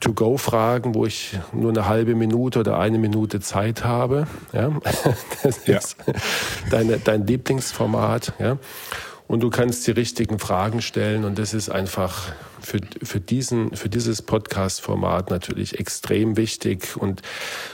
To-Go-Fragen, 0.00 0.94
wo 0.94 1.06
ich 1.06 1.38
nur 1.52 1.70
eine 1.70 1.86
halbe 1.86 2.14
Minute 2.14 2.60
oder 2.60 2.78
eine 2.78 2.98
Minute 2.98 3.40
Zeit 3.40 3.84
habe. 3.84 4.26
Ja, 4.52 4.70
das 5.42 5.66
ja. 5.66 5.78
ist 5.78 5.96
deine, 6.70 6.98
dein 6.98 7.26
Lieblingsformat. 7.26 8.34
Ja. 8.38 8.58
Und 9.30 9.44
du 9.44 9.50
kannst 9.50 9.86
die 9.86 9.92
richtigen 9.92 10.40
Fragen 10.40 10.82
stellen 10.82 11.24
und 11.24 11.38
das 11.38 11.54
ist 11.54 11.68
einfach 11.68 12.32
für, 12.60 12.80
für, 13.00 13.20
diesen, 13.20 13.76
für 13.76 13.88
dieses 13.88 14.22
Podcast-Format 14.22 15.30
natürlich 15.30 15.78
extrem 15.78 16.36
wichtig. 16.36 16.96
Und, 16.96 17.22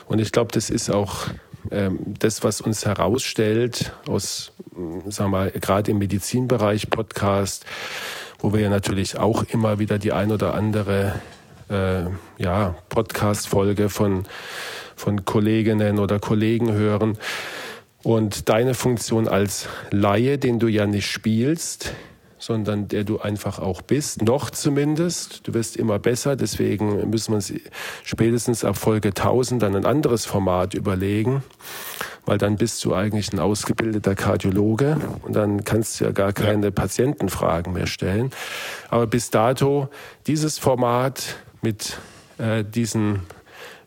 und 0.04 0.18
ich 0.18 0.32
glaube, 0.32 0.52
das 0.52 0.68
ist 0.68 0.90
auch 0.90 1.28
ähm, 1.70 1.98
das, 2.18 2.44
was 2.44 2.60
uns 2.60 2.84
herausstellt 2.84 3.94
aus, 4.06 4.52
sagen 5.06 5.30
wir 5.30 5.38
mal, 5.38 5.50
gerade 5.50 5.92
im 5.92 5.96
Medizinbereich 5.96 6.90
Podcast, 6.90 7.64
wo 8.38 8.52
wir 8.52 8.60
ja 8.60 8.68
natürlich 8.68 9.18
auch 9.18 9.42
immer 9.44 9.78
wieder 9.78 9.98
die 9.98 10.12
ein 10.12 10.32
oder 10.32 10.52
andere 10.52 11.22
äh, 11.70 12.02
ja, 12.36 12.74
Podcast-Folge 12.90 13.88
von, 13.88 14.26
von 14.94 15.24
Kolleginnen 15.24 16.00
oder 16.00 16.18
Kollegen 16.18 16.74
hören. 16.74 17.16
Und 18.06 18.48
deine 18.48 18.74
Funktion 18.74 19.26
als 19.26 19.66
Laie, 19.90 20.38
den 20.38 20.60
du 20.60 20.68
ja 20.68 20.86
nicht 20.86 21.10
spielst, 21.10 21.92
sondern 22.38 22.86
der 22.86 23.02
du 23.02 23.18
einfach 23.18 23.58
auch 23.58 23.82
bist, 23.82 24.22
noch 24.22 24.50
zumindest. 24.50 25.40
Du 25.48 25.54
wirst 25.54 25.76
immer 25.76 25.98
besser, 25.98 26.36
deswegen 26.36 27.10
müssen 27.10 27.32
wir 27.32 27.34
uns 27.38 27.52
spätestens 28.04 28.64
ab 28.64 28.76
Folge 28.76 29.08
1000 29.08 29.60
dann 29.60 29.74
ein 29.74 29.84
anderes 29.84 30.24
Format 30.24 30.74
überlegen, 30.74 31.42
weil 32.26 32.38
dann 32.38 32.54
bist 32.54 32.84
du 32.84 32.94
eigentlich 32.94 33.32
ein 33.32 33.40
ausgebildeter 33.40 34.14
Kardiologe 34.14 34.98
und 35.22 35.34
dann 35.34 35.64
kannst 35.64 35.98
du 35.98 36.04
ja 36.04 36.12
gar 36.12 36.32
keine 36.32 36.70
Patientenfragen 36.70 37.72
mehr 37.72 37.88
stellen. 37.88 38.30
Aber 38.88 39.08
bis 39.08 39.30
dato 39.30 39.88
dieses 40.28 40.60
Format 40.60 41.38
mit 41.60 41.98
äh, 42.38 42.62
diesen 42.62 43.22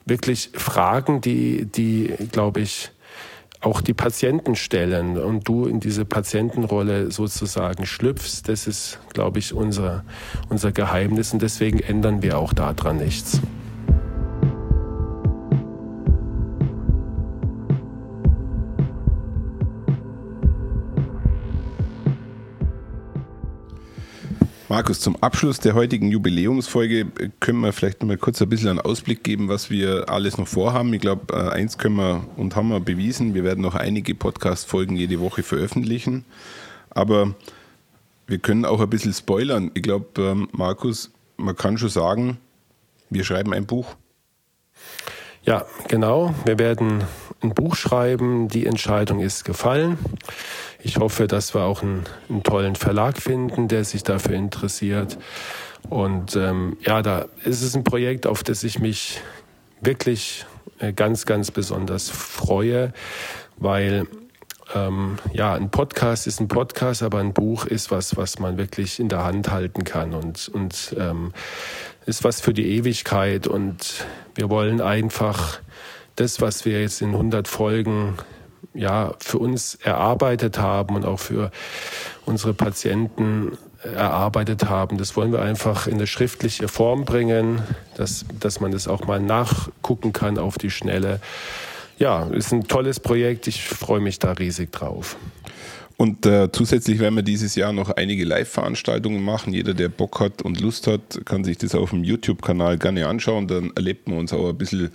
wirklich 0.04 0.50
Fragen, 0.56 1.22
die, 1.22 1.68
die 1.68 2.14
glaube 2.34 2.60
ich, 2.60 2.92
auch 3.62 3.82
die 3.82 3.94
Patienten 3.94 4.56
stellen 4.56 5.18
und 5.18 5.48
du 5.48 5.66
in 5.66 5.80
diese 5.80 6.06
Patientenrolle 6.06 7.12
sozusagen 7.12 7.86
schlüpfst, 7.86 8.44
das 8.48 8.68
ist, 8.68 9.00
glaube 9.14 9.40
ich, 9.40 9.54
unser, 9.54 10.04
unser 10.50 10.72
Geheimnis 10.72 11.34
und 11.34 11.42
deswegen 11.42 11.80
ändern 11.80 12.22
wir 12.22 12.38
auch 12.38 12.54
daran 12.54 12.98
nichts. 12.98 13.42
Markus, 24.70 25.00
zum 25.00 25.16
Abschluss 25.16 25.60
der 25.60 25.74
heutigen 25.74 26.12
Jubiläumsfolge 26.12 27.08
können 27.40 27.62
wir 27.62 27.74
vielleicht 27.74 28.04
mal 28.04 28.18
kurz 28.18 28.40
ein 28.40 28.50
bisschen 28.50 28.70
einen 28.70 28.80
Ausblick 28.80 29.24
geben, 29.24 29.50
was 29.50 29.72
wir 29.72 30.08
alles 30.10 30.38
noch 30.38 30.48
vorhaben. 30.48 30.94
Ich 30.94 31.02
glaube, 31.02 31.34
äh, 31.34 31.50
eins 31.50 31.80
können 31.80 31.96
wir 31.96 32.24
und 32.38 32.56
haben 32.56 32.68
wir 32.68 32.80
bewiesen, 32.80 33.34
wir 33.34 33.44
werden 33.44 33.62
noch 33.62 33.74
einige 33.74 34.14
Podcast-Folgen 34.14 34.96
jede 34.96 35.20
Woche 35.20 35.42
veröffentlichen. 35.42 36.24
Aber 36.92 37.34
wir 38.28 38.38
können 38.38 38.64
auch 38.64 38.80
ein 38.80 38.92
bisschen 38.92 39.12
spoilern. 39.12 39.72
Ich 39.74 39.82
glaube, 39.82 40.22
ähm, 40.22 40.48
Markus, 40.52 41.10
man 41.38 41.56
kann 41.56 41.80
schon 41.80 41.90
sagen, 41.90 42.38
wir 43.10 43.24
schreiben 43.24 43.56
ein 43.56 43.66
Buch. 43.66 43.96
Ja, 45.42 45.66
genau. 45.88 46.36
Wir 46.46 46.60
werden 46.60 47.06
ein 47.42 47.54
Buch 47.54 47.76
schreiben. 47.76 48.48
Die 48.48 48.66
Entscheidung 48.66 49.20
ist 49.20 49.46
gefallen. 49.46 49.98
Ich 50.82 50.98
hoffe, 50.98 51.28
dass 51.28 51.54
wir 51.54 51.62
auch 51.62 51.82
einen, 51.82 52.06
einen 52.30 52.44
tollen 52.44 52.76
Verlag 52.76 53.18
finden, 53.18 53.68
der 53.68 53.84
sich 53.84 54.04
dafür 54.04 54.36
interessiert. 54.36 55.18
Und 55.90 56.36
ähm, 56.36 56.78
ja, 56.82 57.02
da 57.02 57.26
ist 57.44 57.62
es 57.62 57.76
ein 57.76 57.84
Projekt, 57.84 58.28
auf 58.28 58.44
das 58.44 58.64
ich 58.64 58.80
mich 58.80 59.22
wirklich 59.82 60.46
äh, 60.80 60.94
ganz, 60.94 61.26
ganz 61.26 61.52
besonders 61.52 62.10
freue, 62.10 62.94
weil 63.58 64.08
ähm, 64.76 65.18
ja, 65.34 65.54
ein 65.54 65.72
Podcast 65.72 66.28
ist 66.28 66.40
ein 66.40 66.48
Podcast, 66.48 67.02
aber 67.02 67.20
ein 67.20 67.34
Buch 67.34 67.66
ist 67.66 67.92
was, 67.92 68.18
was 68.18 68.40
man 68.40 68.58
wirklich 68.58 69.00
in 69.00 69.10
der 69.10 69.24
Hand 69.24 69.50
halten 69.50 69.84
kann 69.84 70.14
und, 70.14 70.48
und 70.50 70.96
ähm, 71.00 71.34
ist 72.06 72.24
was 72.24 72.42
für 72.42 72.54
die 72.54 72.78
Ewigkeit. 72.78 73.48
Und 73.48 74.06
wir 74.36 74.50
wollen 74.50 74.82
einfach 74.82 75.60
das, 76.20 76.42
was 76.42 76.66
wir 76.66 76.82
jetzt 76.82 77.02
in 77.02 77.10
100 77.10 77.48
Folgen 77.48 78.18
ja, 78.74 79.14
für 79.20 79.38
uns 79.38 79.76
erarbeitet 79.76 80.60
haben 80.60 80.96
und 80.96 81.06
auch 81.06 81.20
für 81.20 81.52
unsere 82.26 82.54
Patienten 82.54 83.58
erarbeitet 83.84 84.70
haben. 84.70 84.98
Das 84.98 85.16
wollen 85.16 85.32
wir 85.32 85.42
einfach 85.42 85.88
in 85.88 85.94
eine 85.94 86.08
schriftliche 86.08 86.68
Form 86.68 87.06
bringen, 87.06 87.62
dass, 87.96 88.26
dass 88.40 88.60
man 88.60 88.72
das 88.72 88.88
auch 88.88 89.06
mal 89.08 89.20
nachgucken 89.20 90.12
kann 90.12 90.38
auf 90.38 90.58
die 90.58 90.70
Schnelle. 90.70 91.22
Ja, 91.98 92.24
ist 92.28 92.52
ein 92.52 92.68
tolles 92.68 93.00
Projekt. 93.00 93.48
Ich 93.48 93.64
freue 93.64 94.02
mich 94.02 94.20
da 94.20 94.34
riesig 94.34 94.72
drauf. 94.72 95.16
Und 96.02 96.26
äh, 96.26 96.50
zusätzlich 96.50 97.00
werden 97.00 97.16
wir 97.16 97.24
dieses 97.24 97.56
Jahr 97.56 97.74
noch 97.74 97.90
einige 97.90 98.24
Live-Veranstaltungen 98.24 99.22
machen. 99.22 99.52
Jeder, 99.52 99.74
der 99.74 99.90
Bock 99.90 100.22
hat 100.22 100.42
und 100.42 100.62
Lust 100.62 100.88
hat, 100.88 101.26
kann 101.26 101.44
sich 101.44 101.58
das 101.58 101.76
auf 101.76 101.90
dem 101.90 102.06
YouTube-Kanal 102.06 102.78
gerne 102.78 103.06
anschauen. 103.06 103.50
Dann 103.50 103.74
erlebt 103.76 104.08
man 104.08 104.20
uns 104.20 104.32
auch 104.32 104.48
ein 104.48 104.58
bisschen, 104.58 104.92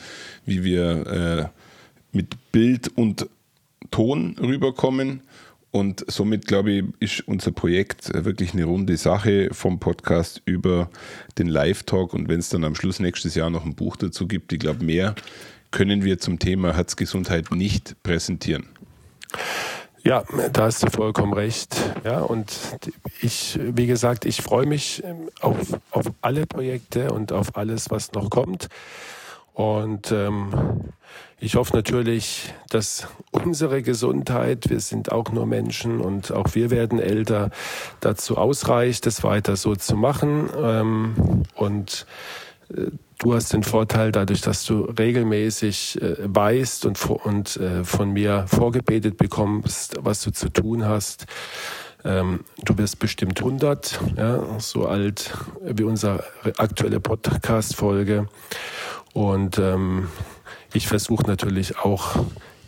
wie 0.46 0.64
wir 0.64 1.52
äh, 1.52 2.16
mit 2.16 2.50
Bild 2.52 2.88
und 2.96 3.28
Ton 3.90 4.36
rüberkommen. 4.40 5.20
Und 5.70 6.10
somit, 6.10 6.46
glaube 6.46 6.72
ich, 6.72 6.84
ist 7.00 7.28
unser 7.28 7.52
Projekt 7.52 8.10
wirklich 8.24 8.54
eine 8.54 8.64
runde 8.64 8.96
Sache 8.96 9.50
vom 9.52 9.80
Podcast 9.80 10.40
über 10.46 10.88
den 11.36 11.48
Live-Talk. 11.48 12.14
Und 12.14 12.30
wenn 12.30 12.40
es 12.40 12.48
dann 12.48 12.64
am 12.64 12.74
Schluss 12.74 12.98
nächstes 12.98 13.34
Jahr 13.34 13.50
noch 13.50 13.66
ein 13.66 13.74
Buch 13.74 13.96
dazu 13.96 14.26
gibt, 14.26 14.54
ich 14.54 14.58
glaube, 14.58 14.82
mehr 14.82 15.14
können 15.70 16.02
wir 16.02 16.18
zum 16.18 16.38
Thema 16.38 16.74
Herzgesundheit 16.74 17.50
nicht 17.50 17.94
präsentieren. 18.02 18.68
Ja, 20.06 20.22
da 20.52 20.64
hast 20.64 20.82
du 20.82 20.90
vollkommen 20.90 21.32
recht. 21.32 21.76
Ja, 22.04 22.20
und 22.20 22.52
ich, 23.22 23.58
wie 23.58 23.86
gesagt, 23.86 24.26
ich 24.26 24.42
freue 24.42 24.66
mich 24.66 25.02
auf, 25.40 25.80
auf 25.90 26.06
alle 26.20 26.46
Projekte 26.46 27.10
und 27.10 27.32
auf 27.32 27.56
alles, 27.56 27.90
was 27.90 28.12
noch 28.12 28.28
kommt. 28.28 28.68
Und 29.54 30.12
ähm, 30.12 30.52
ich 31.40 31.54
hoffe 31.54 31.74
natürlich, 31.74 32.52
dass 32.68 33.08
unsere 33.30 33.80
Gesundheit, 33.82 34.68
wir 34.68 34.80
sind 34.80 35.10
auch 35.10 35.30
nur 35.32 35.46
Menschen 35.46 36.02
und 36.02 36.32
auch 36.32 36.54
wir 36.54 36.70
werden 36.70 36.98
älter, 36.98 37.50
dazu 38.00 38.36
ausreicht, 38.36 39.06
das 39.06 39.22
weiter 39.24 39.56
so 39.56 39.74
zu 39.74 39.96
machen. 39.96 40.50
Ähm, 40.54 41.44
und 41.54 42.04
äh, 42.68 42.90
du 43.24 43.34
hast 43.34 43.52
den 43.54 43.62
Vorteil 43.62 44.12
dadurch, 44.12 44.42
dass 44.42 44.64
du 44.64 44.82
regelmäßig 44.82 46.00
äh, 46.00 46.16
weißt 46.22 46.84
und, 46.84 47.02
und 47.06 47.56
äh, 47.56 47.82
von 47.82 48.10
mir 48.10 48.44
vorgebetet 48.46 49.16
bekommst, 49.16 49.96
was 50.00 50.22
du 50.22 50.30
zu 50.30 50.50
tun 50.50 50.84
hast. 50.84 51.24
Ähm, 52.04 52.44
du 52.64 52.76
wirst 52.76 52.98
bestimmt 52.98 53.40
100, 53.40 53.98
ja, 54.18 54.60
so 54.60 54.86
alt 54.86 55.34
wie 55.62 55.84
unsere 55.84 56.22
aktuelle 56.58 57.00
Podcast-Folge. 57.00 58.28
Und 59.14 59.58
ähm, 59.58 60.08
ich 60.74 60.86
versuche 60.86 61.26
natürlich 61.26 61.78
auch 61.78 62.26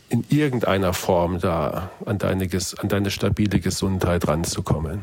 in 0.09 0.25
irgendeiner 0.31 0.95
Form 0.95 1.39
da 1.39 1.91
an 2.07 2.17
deine, 2.17 2.49
an 2.79 2.89
deine 2.89 3.11
stabile 3.11 3.61
Gesundheit 3.61 4.27
ranzukommen. 4.27 5.03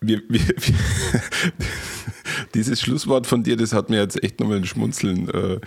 Wir, 0.00 0.22
wir, 0.28 0.40
dieses 2.54 2.80
Schlusswort 2.80 3.26
von 3.26 3.42
dir, 3.42 3.56
das 3.56 3.72
hat 3.72 3.90
mir 3.90 3.98
jetzt 3.98 4.22
echt 4.22 4.40
nochmal 4.40 4.58
ein 4.58 4.66
Schmunzeln 4.66 5.28
äh, 5.30 5.60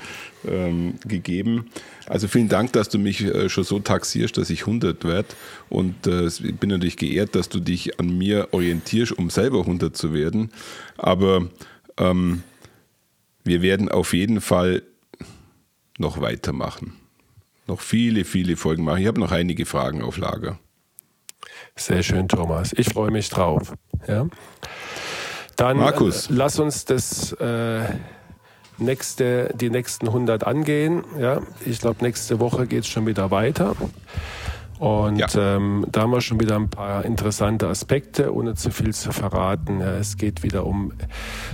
ähm, 0.47 0.95
gegeben. 1.05 1.69
Also 2.05 2.27
vielen 2.27 2.49
Dank, 2.49 2.73
dass 2.73 2.89
du 2.89 2.99
mich 2.99 3.21
äh, 3.21 3.49
schon 3.49 3.63
so 3.63 3.79
taxierst, 3.79 4.37
dass 4.37 4.49
ich 4.49 4.61
100 4.61 5.03
werde. 5.03 5.29
Und 5.69 6.07
äh, 6.07 6.27
ich 6.27 6.55
bin 6.55 6.69
natürlich 6.69 6.97
geehrt, 6.97 7.35
dass 7.35 7.49
du 7.49 7.59
dich 7.59 7.99
an 7.99 8.17
mir 8.17 8.49
orientierst, 8.51 9.13
um 9.13 9.29
selber 9.29 9.61
100 9.61 9.95
zu 9.95 10.13
werden. 10.13 10.51
Aber 10.97 11.49
ähm, 11.97 12.43
wir 13.43 13.61
werden 13.61 13.89
auf 13.89 14.13
jeden 14.13 14.41
Fall 14.41 14.83
noch 15.97 16.21
weitermachen. 16.21 16.93
Noch 17.67 17.81
viele, 17.81 18.25
viele 18.25 18.55
Folgen 18.55 18.83
machen. 18.83 19.01
Ich 19.01 19.07
habe 19.07 19.19
noch 19.19 19.31
einige 19.31 19.65
Fragen 19.65 20.01
auf 20.01 20.17
Lager. 20.17 20.59
Sehr 21.79 22.03
schön, 22.03 22.27
Thomas. 22.27 22.73
Ich 22.73 22.89
freue 22.89 23.09
mich 23.09 23.29
drauf. 23.29 23.73
Ja? 24.05 24.27
Dann 25.55 25.77
Markus. 25.77 26.29
Äh, 26.29 26.33
lass 26.33 26.59
uns 26.59 26.83
das 26.85 27.31
äh, 27.33 27.83
nächste, 28.77 29.53
die 29.55 29.69
nächsten 29.69 30.07
100 30.07 30.45
angehen. 30.45 31.03
Ja? 31.17 31.41
Ich 31.65 31.79
glaube, 31.79 32.03
nächste 32.03 32.39
Woche 32.39 32.67
geht 32.67 32.81
es 32.81 32.87
schon 32.87 33.07
wieder 33.07 33.31
weiter. 33.31 33.75
Und 34.77 35.17
ja. 35.19 35.27
ähm, 35.35 35.85
da 35.91 36.01
haben 36.01 36.11
wir 36.11 36.21
schon 36.21 36.39
wieder 36.39 36.55
ein 36.55 36.69
paar 36.69 37.03
interessante 37.03 37.67
Aspekte, 37.67 38.33
ohne 38.33 38.55
zu 38.55 38.71
viel 38.71 38.93
zu 38.93 39.11
verraten. 39.11 39.81
Es 39.81 40.15
geht 40.15 40.43
wieder 40.43 40.65
um 40.65 40.93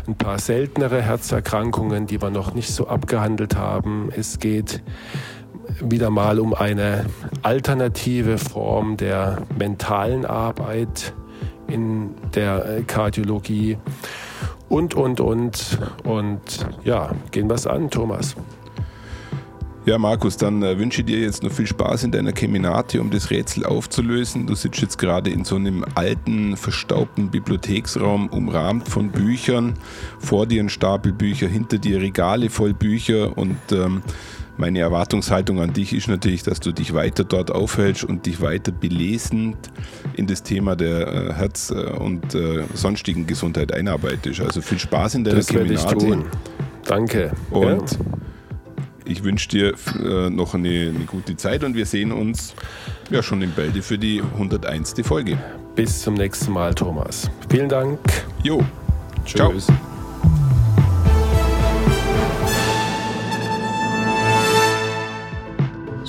ein 0.07 0.15
paar 0.15 0.37
seltenere 0.37 1.01
Herzerkrankungen, 1.01 2.07
die 2.07 2.21
wir 2.21 2.29
noch 2.29 2.53
nicht 2.53 2.71
so 2.71 2.87
abgehandelt 2.87 3.55
haben. 3.55 4.09
Es 4.15 4.39
geht 4.39 4.83
wieder 5.79 6.09
mal 6.09 6.39
um 6.39 6.53
eine 6.53 7.05
alternative 7.41 8.37
Form 8.37 8.97
der 8.97 9.43
mentalen 9.57 10.25
Arbeit 10.25 11.13
in 11.67 12.11
der 12.33 12.65
äh, 12.65 12.81
Kardiologie 12.83 13.77
und, 14.69 14.93
und, 14.93 15.19
und. 15.19 15.79
Und 16.03 16.67
ja, 16.83 17.11
gehen 17.31 17.47
wir 17.47 17.55
es 17.55 17.67
an, 17.67 17.89
Thomas. 17.89 18.35
Ja, 19.85 19.99
Markus, 19.99 20.35
dann 20.35 20.63
äh, 20.63 20.79
wünsche 20.79 21.01
ich 21.01 21.05
dir 21.05 21.19
jetzt 21.19 21.43
noch 21.43 21.51
viel 21.51 21.67
Spaß 21.67 22.05
in 22.05 22.11
deiner 22.11 22.31
Keminate, 22.31 22.99
um 22.99 23.11
das 23.11 23.29
Rätsel 23.29 23.65
aufzulösen. 23.65 24.47
Du 24.47 24.55
sitzt 24.55 24.81
jetzt 24.81 24.97
gerade 24.97 25.29
in 25.29 25.45
so 25.45 25.57
einem 25.57 25.85
alten, 25.93 26.57
verstaubten 26.57 27.29
Bibliotheksraum, 27.29 28.29
umrahmt 28.29 28.89
von 28.89 29.11
Büchern. 29.11 29.75
Vor 30.17 30.47
dir 30.47 30.63
ein 30.63 30.69
Stapel 30.69 31.13
Bücher, 31.13 31.47
hinter 31.47 31.77
dir 31.77 32.01
Regale 32.01 32.49
voll 32.49 32.73
Bücher 32.73 33.37
und 33.37 33.59
ähm, 33.71 34.01
meine 34.57 34.79
Erwartungshaltung 34.79 35.61
an 35.61 35.73
dich 35.73 35.93
ist 35.93 36.07
natürlich, 36.07 36.43
dass 36.43 36.59
du 36.59 36.71
dich 36.71 36.93
weiter 36.93 37.23
dort 37.23 37.51
aufhältst 37.51 38.03
und 38.03 38.25
dich 38.25 38.41
weiter 38.41 38.71
belesend 38.71 39.57
in 40.15 40.27
das 40.27 40.43
Thema 40.43 40.75
der 40.75 41.07
äh, 41.07 41.33
Herz- 41.33 41.71
äh, 41.71 41.75
und 41.75 42.35
äh, 42.35 42.63
sonstigen 42.73 43.27
Gesundheit 43.27 43.73
einarbeitest. 43.73 44.41
Also 44.41 44.61
viel 44.61 44.79
Spaß 44.79 45.15
in 45.15 45.23
deiner 45.23 45.37
das 45.37 45.47
tun. 45.87 46.25
Danke. 46.85 47.31
Und 47.49 47.91
ja 47.91 47.97
ich 49.07 49.23
wünsche 49.23 49.47
dir 49.49 49.75
noch 50.31 50.55
eine, 50.55 50.91
eine, 50.95 51.05
gute 51.05 51.37
Zeit 51.37 51.63
und 51.63 51.75
wir 51.75 51.85
sehen 51.85 52.11
uns 52.11 52.55
ja 53.11 53.21
schon 53.21 53.43
in 53.43 53.51
Bälde 53.51 53.83
für 53.83 53.99
die 53.99 54.19
101. 54.33 54.95
Folge. 55.03 55.37
Bis 55.75 56.01
zum 56.01 56.15
nächsten 56.15 56.53
Mal, 56.53 56.73
Thomas. 56.73 57.29
Vielen 57.49 57.69
Dank. 57.69 57.99
Jo. 58.43 58.63
Tschüss. 59.25 59.67
Ciao. 59.67 59.75